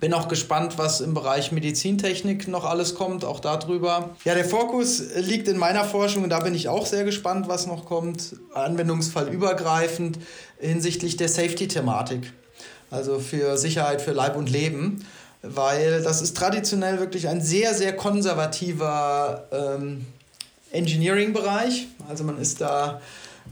Bin 0.00 0.14
auch 0.14 0.28
gespannt, 0.28 0.78
was 0.78 1.00
im 1.00 1.12
Bereich 1.12 1.50
Medizintechnik 1.50 2.46
noch 2.46 2.64
alles 2.64 2.94
kommt, 2.94 3.24
auch 3.24 3.40
darüber. 3.40 4.10
Ja, 4.24 4.34
der 4.34 4.44
Fokus 4.44 5.02
liegt 5.16 5.48
in 5.48 5.56
meiner 5.56 5.84
Forschung 5.84 6.22
und 6.22 6.30
da 6.30 6.38
bin 6.38 6.54
ich 6.54 6.68
auch 6.68 6.86
sehr 6.86 7.04
gespannt, 7.04 7.48
was 7.48 7.66
noch 7.66 7.84
kommt, 7.84 8.36
anwendungsfallübergreifend 8.54 10.18
hinsichtlich 10.58 11.16
der 11.16 11.28
Safety-Thematik. 11.28 12.32
Also 12.90 13.18
für 13.18 13.58
Sicherheit 13.58 14.00
für 14.00 14.12
Leib 14.12 14.36
und 14.36 14.48
Leben, 14.48 15.04
weil 15.42 16.02
das 16.02 16.22
ist 16.22 16.36
traditionell 16.36 17.00
wirklich 17.00 17.28
ein 17.28 17.40
sehr, 17.40 17.74
sehr 17.74 17.94
konservativer 17.94 19.46
ähm, 19.52 20.06
Engineering-Bereich. 20.70 21.88
Also 22.08 22.24
man 22.24 22.38
ist 22.38 22.60
da, 22.60 23.00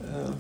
äh, 0.01 0.31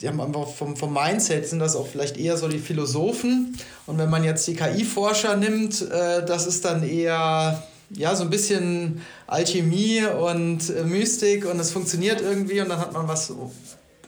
die 0.00 0.08
haben 0.08 0.20
einfach 0.20 0.48
vom, 0.48 0.76
vom 0.76 0.92
Mindset 0.92 1.48
sind 1.48 1.58
das 1.58 1.74
auch 1.74 1.86
vielleicht 1.86 2.16
eher 2.18 2.36
so 2.36 2.48
die 2.48 2.58
Philosophen. 2.58 3.56
Und 3.86 3.98
wenn 3.98 4.10
man 4.10 4.24
jetzt 4.24 4.46
die 4.46 4.54
KI-Forscher 4.54 5.36
nimmt, 5.36 5.80
äh, 5.82 6.24
das 6.24 6.46
ist 6.46 6.64
dann 6.64 6.82
eher 6.82 7.62
ja, 7.90 8.14
so 8.14 8.24
ein 8.24 8.30
bisschen 8.30 9.02
Alchemie 9.26 10.04
und 10.04 10.68
äh, 10.70 10.84
Mystik 10.84 11.46
und 11.46 11.60
es 11.60 11.70
funktioniert 11.70 12.20
irgendwie 12.20 12.60
und 12.60 12.68
dann 12.68 12.80
hat 12.80 12.92
man 12.92 13.08
was 13.08 13.32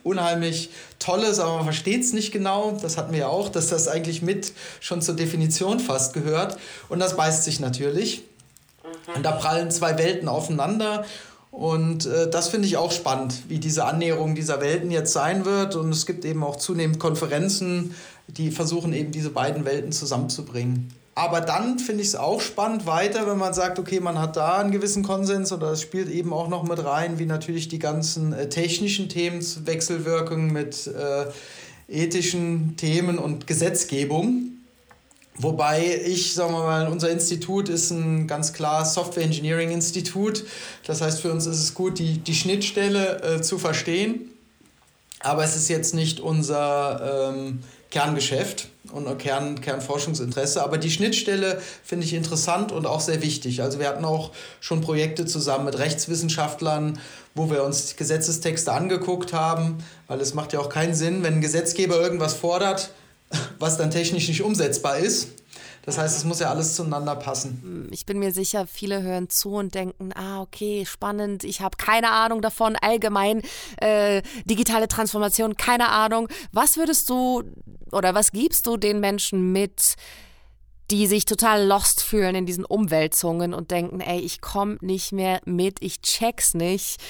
unheimlich 0.02 0.70
Tolles, 0.98 1.38
aber 1.38 1.56
man 1.56 1.64
versteht 1.64 2.02
es 2.02 2.12
nicht 2.12 2.32
genau. 2.32 2.78
Das 2.82 2.96
hatten 2.96 3.12
wir 3.12 3.20
ja 3.20 3.28
auch, 3.28 3.48
dass 3.48 3.68
das 3.68 3.88
eigentlich 3.88 4.22
mit 4.22 4.52
schon 4.80 5.02
zur 5.02 5.16
Definition 5.16 5.80
fast 5.80 6.12
gehört. 6.12 6.58
Und 6.88 6.98
das 6.98 7.16
beißt 7.16 7.44
sich 7.44 7.60
natürlich. 7.60 8.24
Und 9.14 9.22
da 9.22 9.32
prallen 9.32 9.70
zwei 9.70 9.98
Welten 9.98 10.28
aufeinander. 10.28 11.04
Und 11.50 12.06
äh, 12.06 12.28
das 12.30 12.48
finde 12.48 12.68
ich 12.68 12.76
auch 12.76 12.92
spannend, 12.92 13.34
wie 13.48 13.58
diese 13.58 13.84
Annäherung 13.84 14.34
dieser 14.34 14.60
Welten 14.60 14.90
jetzt 14.90 15.12
sein 15.12 15.44
wird. 15.44 15.76
Und 15.76 15.90
es 15.90 16.06
gibt 16.06 16.24
eben 16.24 16.44
auch 16.44 16.56
zunehmend 16.56 16.98
Konferenzen, 16.98 17.94
die 18.28 18.50
versuchen 18.50 18.92
eben 18.92 19.12
diese 19.12 19.30
beiden 19.30 19.64
Welten 19.64 19.92
zusammenzubringen. 19.92 20.92
Aber 21.14 21.40
dann 21.40 21.80
finde 21.80 22.02
ich 22.02 22.10
es 22.10 22.14
auch 22.14 22.40
spannend 22.40 22.86
weiter, 22.86 23.26
wenn 23.26 23.38
man 23.38 23.52
sagt, 23.52 23.80
okay, 23.80 23.98
man 23.98 24.20
hat 24.20 24.36
da 24.36 24.58
einen 24.58 24.70
gewissen 24.70 25.02
Konsens 25.02 25.50
oder 25.50 25.72
es 25.72 25.82
spielt 25.82 26.08
eben 26.08 26.32
auch 26.32 26.48
noch 26.48 26.62
mit 26.62 26.84
rein, 26.84 27.18
wie 27.18 27.26
natürlich 27.26 27.66
die 27.66 27.80
ganzen 27.80 28.32
äh, 28.32 28.48
technischen 28.48 29.08
Themen, 29.08 29.44
Wechselwirkungen 29.64 30.52
mit 30.52 30.86
äh, 30.86 31.24
ethischen 31.88 32.76
Themen 32.76 33.18
und 33.18 33.48
Gesetzgebung. 33.48 34.47
Wobei 35.40 36.00
ich, 36.04 36.34
sagen 36.34 36.52
wir 36.52 36.64
mal, 36.64 36.88
unser 36.88 37.10
Institut 37.10 37.68
ist 37.68 37.90
ein 37.90 38.26
ganz 38.26 38.52
klar 38.52 38.84
Software 38.84 39.22
Engineering 39.22 39.70
Institut. 39.70 40.44
Das 40.84 41.00
heißt, 41.00 41.20
für 41.20 41.30
uns 41.30 41.46
ist 41.46 41.62
es 41.62 41.74
gut, 41.74 42.00
die, 42.00 42.18
die 42.18 42.34
Schnittstelle 42.34 43.22
äh, 43.22 43.40
zu 43.40 43.56
verstehen. 43.56 44.30
Aber 45.20 45.44
es 45.44 45.54
ist 45.54 45.68
jetzt 45.68 45.94
nicht 45.94 46.20
unser 46.20 47.30
ähm, 47.32 47.60
Kerngeschäft 47.90 48.68
und 48.92 49.18
Kern, 49.18 49.60
Kernforschungsinteresse. 49.60 50.62
Aber 50.62 50.76
die 50.78 50.90
Schnittstelle 50.90 51.60
finde 51.84 52.04
ich 52.04 52.14
interessant 52.14 52.72
und 52.72 52.86
auch 52.86 53.00
sehr 53.00 53.22
wichtig. 53.22 53.62
Also 53.62 53.78
wir 53.78 53.88
hatten 53.88 54.04
auch 54.04 54.32
schon 54.60 54.80
Projekte 54.80 55.24
zusammen 55.24 55.66
mit 55.66 55.78
Rechtswissenschaftlern, 55.78 56.98
wo 57.34 57.50
wir 57.50 57.62
uns 57.62 57.96
Gesetzestexte 57.96 58.72
angeguckt 58.72 59.32
haben, 59.32 59.78
weil 60.08 60.20
es 60.20 60.34
macht 60.34 60.52
ja 60.52 60.58
auch 60.58 60.68
keinen 60.68 60.94
Sinn, 60.94 61.22
wenn 61.22 61.34
ein 61.34 61.40
Gesetzgeber 61.40 62.00
irgendwas 62.00 62.34
fordert, 62.34 62.90
was 63.58 63.76
dann 63.76 63.90
technisch 63.90 64.28
nicht 64.28 64.42
umsetzbar 64.42 64.98
ist. 64.98 65.28
Das 65.88 65.96
heißt, 65.96 66.18
es 66.18 66.24
muss 66.24 66.38
ja 66.38 66.50
alles 66.50 66.74
zueinander 66.74 67.16
passen. 67.16 67.88
Ich 67.90 68.04
bin 68.04 68.18
mir 68.18 68.30
sicher, 68.30 68.66
viele 68.66 69.00
hören 69.02 69.30
zu 69.30 69.54
und 69.54 69.74
denken, 69.74 70.12
ah, 70.14 70.42
okay, 70.42 70.84
spannend, 70.84 71.44
ich 71.44 71.62
habe 71.62 71.78
keine 71.78 72.10
Ahnung 72.10 72.42
davon, 72.42 72.76
allgemein 72.76 73.40
äh, 73.78 74.20
digitale 74.44 74.86
Transformation, 74.86 75.56
keine 75.56 75.88
Ahnung. 75.88 76.28
Was 76.52 76.76
würdest 76.76 77.08
du 77.08 77.42
oder 77.90 78.14
was 78.14 78.32
gibst 78.32 78.66
du 78.66 78.76
den 78.76 79.00
Menschen 79.00 79.52
mit, 79.52 79.94
die 80.90 81.06
sich 81.06 81.24
total 81.24 81.66
lost 81.66 82.02
fühlen 82.02 82.34
in 82.34 82.44
diesen 82.44 82.66
Umwälzungen 82.66 83.54
und 83.54 83.70
denken, 83.70 84.00
ey, 84.00 84.20
ich 84.20 84.42
komme 84.42 84.76
nicht 84.82 85.12
mehr 85.12 85.40
mit, 85.46 85.78
ich 85.80 86.02
check's 86.02 86.52
nicht, 86.52 87.00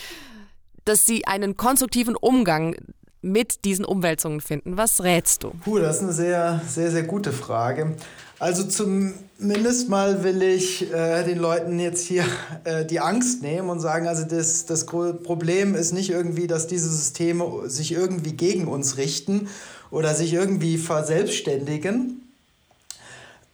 dass 0.84 1.04
sie 1.04 1.26
einen 1.26 1.56
konstruktiven 1.56 2.14
Umgang 2.14 2.76
mit 3.20 3.64
diesen 3.64 3.84
Umwälzungen 3.84 4.40
finden? 4.40 4.76
Was 4.76 5.02
rätst 5.02 5.42
du? 5.42 5.52
Puh, 5.64 5.78
das 5.78 5.96
ist 5.96 6.02
eine 6.02 6.12
sehr, 6.12 6.60
sehr, 6.66 6.90
sehr 6.90 7.02
gute 7.02 7.32
Frage. 7.32 7.96
Also 8.40 8.62
zumindest 8.64 9.88
mal 9.88 10.22
will 10.22 10.42
ich 10.42 10.92
äh, 10.92 11.24
den 11.24 11.38
Leuten 11.38 11.80
jetzt 11.80 12.06
hier 12.06 12.24
äh, 12.62 12.84
die 12.84 13.00
Angst 13.00 13.42
nehmen 13.42 13.68
und 13.68 13.80
sagen, 13.80 14.06
also 14.06 14.24
das, 14.24 14.64
das 14.64 14.86
Problem 14.86 15.74
ist 15.74 15.92
nicht 15.92 16.10
irgendwie, 16.10 16.46
dass 16.46 16.68
diese 16.68 16.88
Systeme 16.88 17.68
sich 17.68 17.92
irgendwie 17.92 18.34
gegen 18.34 18.68
uns 18.68 18.96
richten 18.96 19.48
oder 19.90 20.14
sich 20.14 20.34
irgendwie 20.34 20.78
verselbstständigen, 20.78 22.27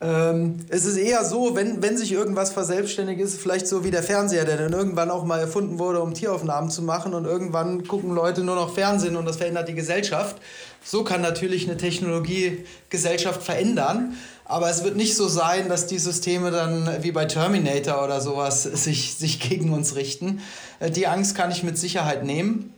ähm, 0.00 0.56
es 0.68 0.84
ist 0.84 0.96
eher 0.96 1.24
so, 1.24 1.54
wenn, 1.54 1.82
wenn 1.82 1.96
sich 1.96 2.12
irgendwas 2.12 2.52
verselbstständigt, 2.52 3.20
ist 3.20 3.40
vielleicht 3.40 3.66
so 3.66 3.84
wie 3.84 3.90
der 3.90 4.02
Fernseher, 4.02 4.44
der 4.44 4.56
dann 4.56 4.72
irgendwann 4.72 5.10
auch 5.10 5.24
mal 5.24 5.38
erfunden 5.38 5.78
wurde, 5.78 6.02
um 6.02 6.14
Tieraufnahmen 6.14 6.68
zu 6.68 6.82
machen 6.82 7.14
und 7.14 7.24
irgendwann 7.24 7.86
gucken 7.86 8.10
Leute 8.14 8.42
nur 8.42 8.56
noch 8.56 8.74
Fernsehen 8.74 9.16
und 9.16 9.24
das 9.24 9.36
verändert 9.36 9.68
die 9.68 9.74
Gesellschaft. 9.74 10.36
So 10.84 11.04
kann 11.04 11.22
natürlich 11.22 11.66
eine 11.66 11.76
Technologie 11.76 12.66
Gesellschaft 12.90 13.42
verändern, 13.42 14.14
aber 14.44 14.68
es 14.68 14.84
wird 14.84 14.96
nicht 14.96 15.16
so 15.16 15.28
sein, 15.28 15.68
dass 15.68 15.86
die 15.86 15.98
Systeme 15.98 16.50
dann 16.50 17.02
wie 17.02 17.12
bei 17.12 17.24
Terminator 17.24 18.04
oder 18.04 18.20
sowas 18.20 18.64
sich, 18.64 19.14
sich 19.14 19.40
gegen 19.40 19.72
uns 19.72 19.94
richten. 19.94 20.42
Äh, 20.80 20.90
die 20.90 21.06
Angst 21.06 21.36
kann 21.36 21.50
ich 21.50 21.62
mit 21.62 21.78
Sicherheit 21.78 22.24
nehmen. 22.24 22.74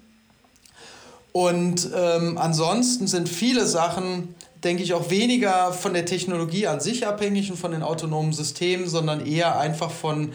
Und 1.32 1.90
ähm, 1.94 2.38
ansonsten 2.38 3.06
sind 3.06 3.28
viele 3.28 3.66
Sachen, 3.66 4.34
denke 4.66 4.82
ich, 4.82 4.92
auch 4.92 5.10
weniger 5.10 5.72
von 5.72 5.94
der 5.94 6.04
Technologie 6.04 6.66
an 6.66 6.80
sich 6.80 7.06
abhängig 7.06 7.50
und 7.50 7.56
von 7.56 7.70
den 7.70 7.82
autonomen 7.82 8.32
Systemen, 8.32 8.88
sondern 8.88 9.24
eher 9.24 9.58
einfach 9.58 9.90
von 9.90 10.32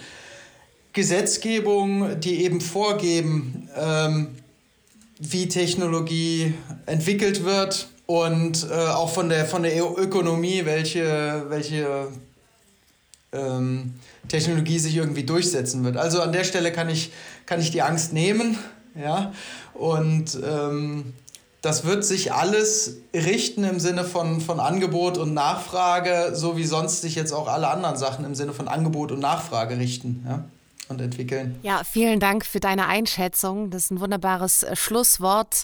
Gesetzgebung, 0.94 2.20
die 2.20 2.44
eben 2.44 2.62
vorgeben, 2.62 3.70
ähm, 3.76 4.30
wie 5.20 5.48
Technologie 5.48 6.54
entwickelt 6.86 7.44
wird 7.44 7.90
und 8.06 8.68
äh, 8.72 8.74
auch 8.74 9.10
von 9.10 9.30
der, 9.30 9.46
von 9.46 9.64
der 9.64 9.76
Ökonomie, 9.76 10.66
welche, 10.66 11.46
welche 11.50 12.08
ähm, 13.34 13.94
Technologie 14.28 14.80
sich 14.80 14.96
irgendwie 14.96 15.24
durchsetzen 15.24 15.84
wird. 15.84 15.98
Also 15.98 16.22
an 16.22 16.32
der 16.32 16.44
Stelle 16.46 16.72
kann 16.72 16.90
ich, 16.90 17.12
kann 17.46 17.60
ich 17.60 17.72
die 17.72 17.82
Angst 17.82 18.14
nehmen. 18.14 18.58
Ja? 18.96 19.34
Und 19.74 20.40
ähm, 20.44 21.14
das 21.62 21.86
wird 21.86 22.04
sich 22.04 22.34
alles 22.34 22.98
richten 23.14 23.64
im 23.64 23.80
Sinne 23.80 24.04
von, 24.04 24.42
von 24.42 24.60
Angebot 24.60 25.20
und 25.20 25.34
Nachfrage, 25.34 26.32
so 26.34 26.58
wie 26.58 26.66
sonst 26.66 27.02
sich 27.02 27.16
jetzt 27.16 27.32
auch 27.32 27.48
alle 27.48 27.68
anderen 27.68 27.98
Sachen 27.98 28.26
im 28.26 28.34
Sinne 28.34 28.54
von 28.54 28.68
Angebot 28.68 29.12
und 29.12 29.20
Nachfrage 29.20 29.78
richten. 29.78 30.26
Ja? 30.28 30.44
Und 30.90 31.00
entwickeln. 31.00 31.58
Ja, 31.62 31.84
vielen 31.90 32.20
Dank 32.20 32.46
für 32.46 32.60
deine 32.60 32.88
Einschätzung. 32.88 33.70
Das 33.70 33.86
ist 33.86 33.92
ein 33.92 34.02
wunderbares 34.02 34.64
äh, 34.64 34.76
Schlusswort. 34.76 35.64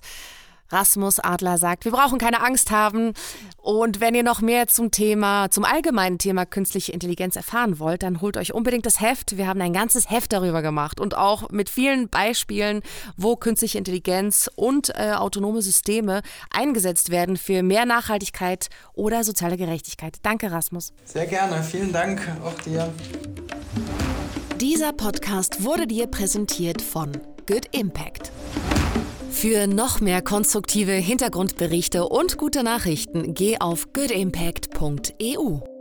Rasmus 0.69 1.19
Adler 1.19 1.57
sagt, 1.57 1.85
wir 1.85 1.91
brauchen 1.91 2.17
keine 2.17 2.41
Angst 2.41 2.71
haben. 2.71 3.13
Und 3.57 3.99
wenn 3.99 4.15
ihr 4.15 4.23
noch 4.23 4.41
mehr 4.41 4.67
zum 4.67 4.91
Thema, 4.91 5.49
zum 5.51 5.65
allgemeinen 5.65 6.17
Thema 6.17 6.45
künstliche 6.45 6.91
Intelligenz 6.91 7.35
erfahren 7.35 7.79
wollt, 7.79 8.03
dann 8.03 8.21
holt 8.21 8.37
euch 8.37 8.53
unbedingt 8.53 8.85
das 8.85 9.01
Heft. 9.01 9.37
Wir 9.37 9.47
haben 9.47 9.61
ein 9.61 9.73
ganzes 9.73 10.09
Heft 10.09 10.33
darüber 10.33 10.61
gemacht 10.61 10.99
und 10.99 11.17
auch 11.17 11.49
mit 11.49 11.69
vielen 11.69 12.09
Beispielen, 12.09 12.81
wo 13.15 13.35
künstliche 13.35 13.77
Intelligenz 13.77 14.49
und 14.55 14.89
äh, 14.95 15.13
autonome 15.13 15.61
Systeme 15.61 16.21
eingesetzt 16.49 17.09
werden 17.09 17.37
für 17.37 17.63
mehr 17.63 17.85
Nachhaltigkeit 17.85 18.69
oder 18.93 19.23
soziale 19.23 19.57
Gerechtigkeit. 19.57 20.17
Danke, 20.23 20.51
Rasmus. 20.51 20.93
Sehr 21.05 21.25
gerne. 21.25 21.63
Vielen 21.63 21.91
Dank 21.91 22.21
auch 22.43 22.61
dir. 22.61 22.93
Dieser 24.59 24.91
Podcast 24.91 25.63
wurde 25.63 25.85
dir 25.85 26.07
präsentiert 26.07 26.81
von 26.81 27.11
Good 27.45 27.67
Impact. 27.73 28.31
Für 29.39 29.67
noch 29.67 30.01
mehr 30.01 30.23
konstruktive 30.23 30.93
Hintergrundberichte 30.93 32.07
und 32.07 32.39
gute 32.39 32.63
Nachrichten 32.63 33.35
geh 33.35 33.59
auf 33.59 33.93
goodimpact.eu. 33.93 35.76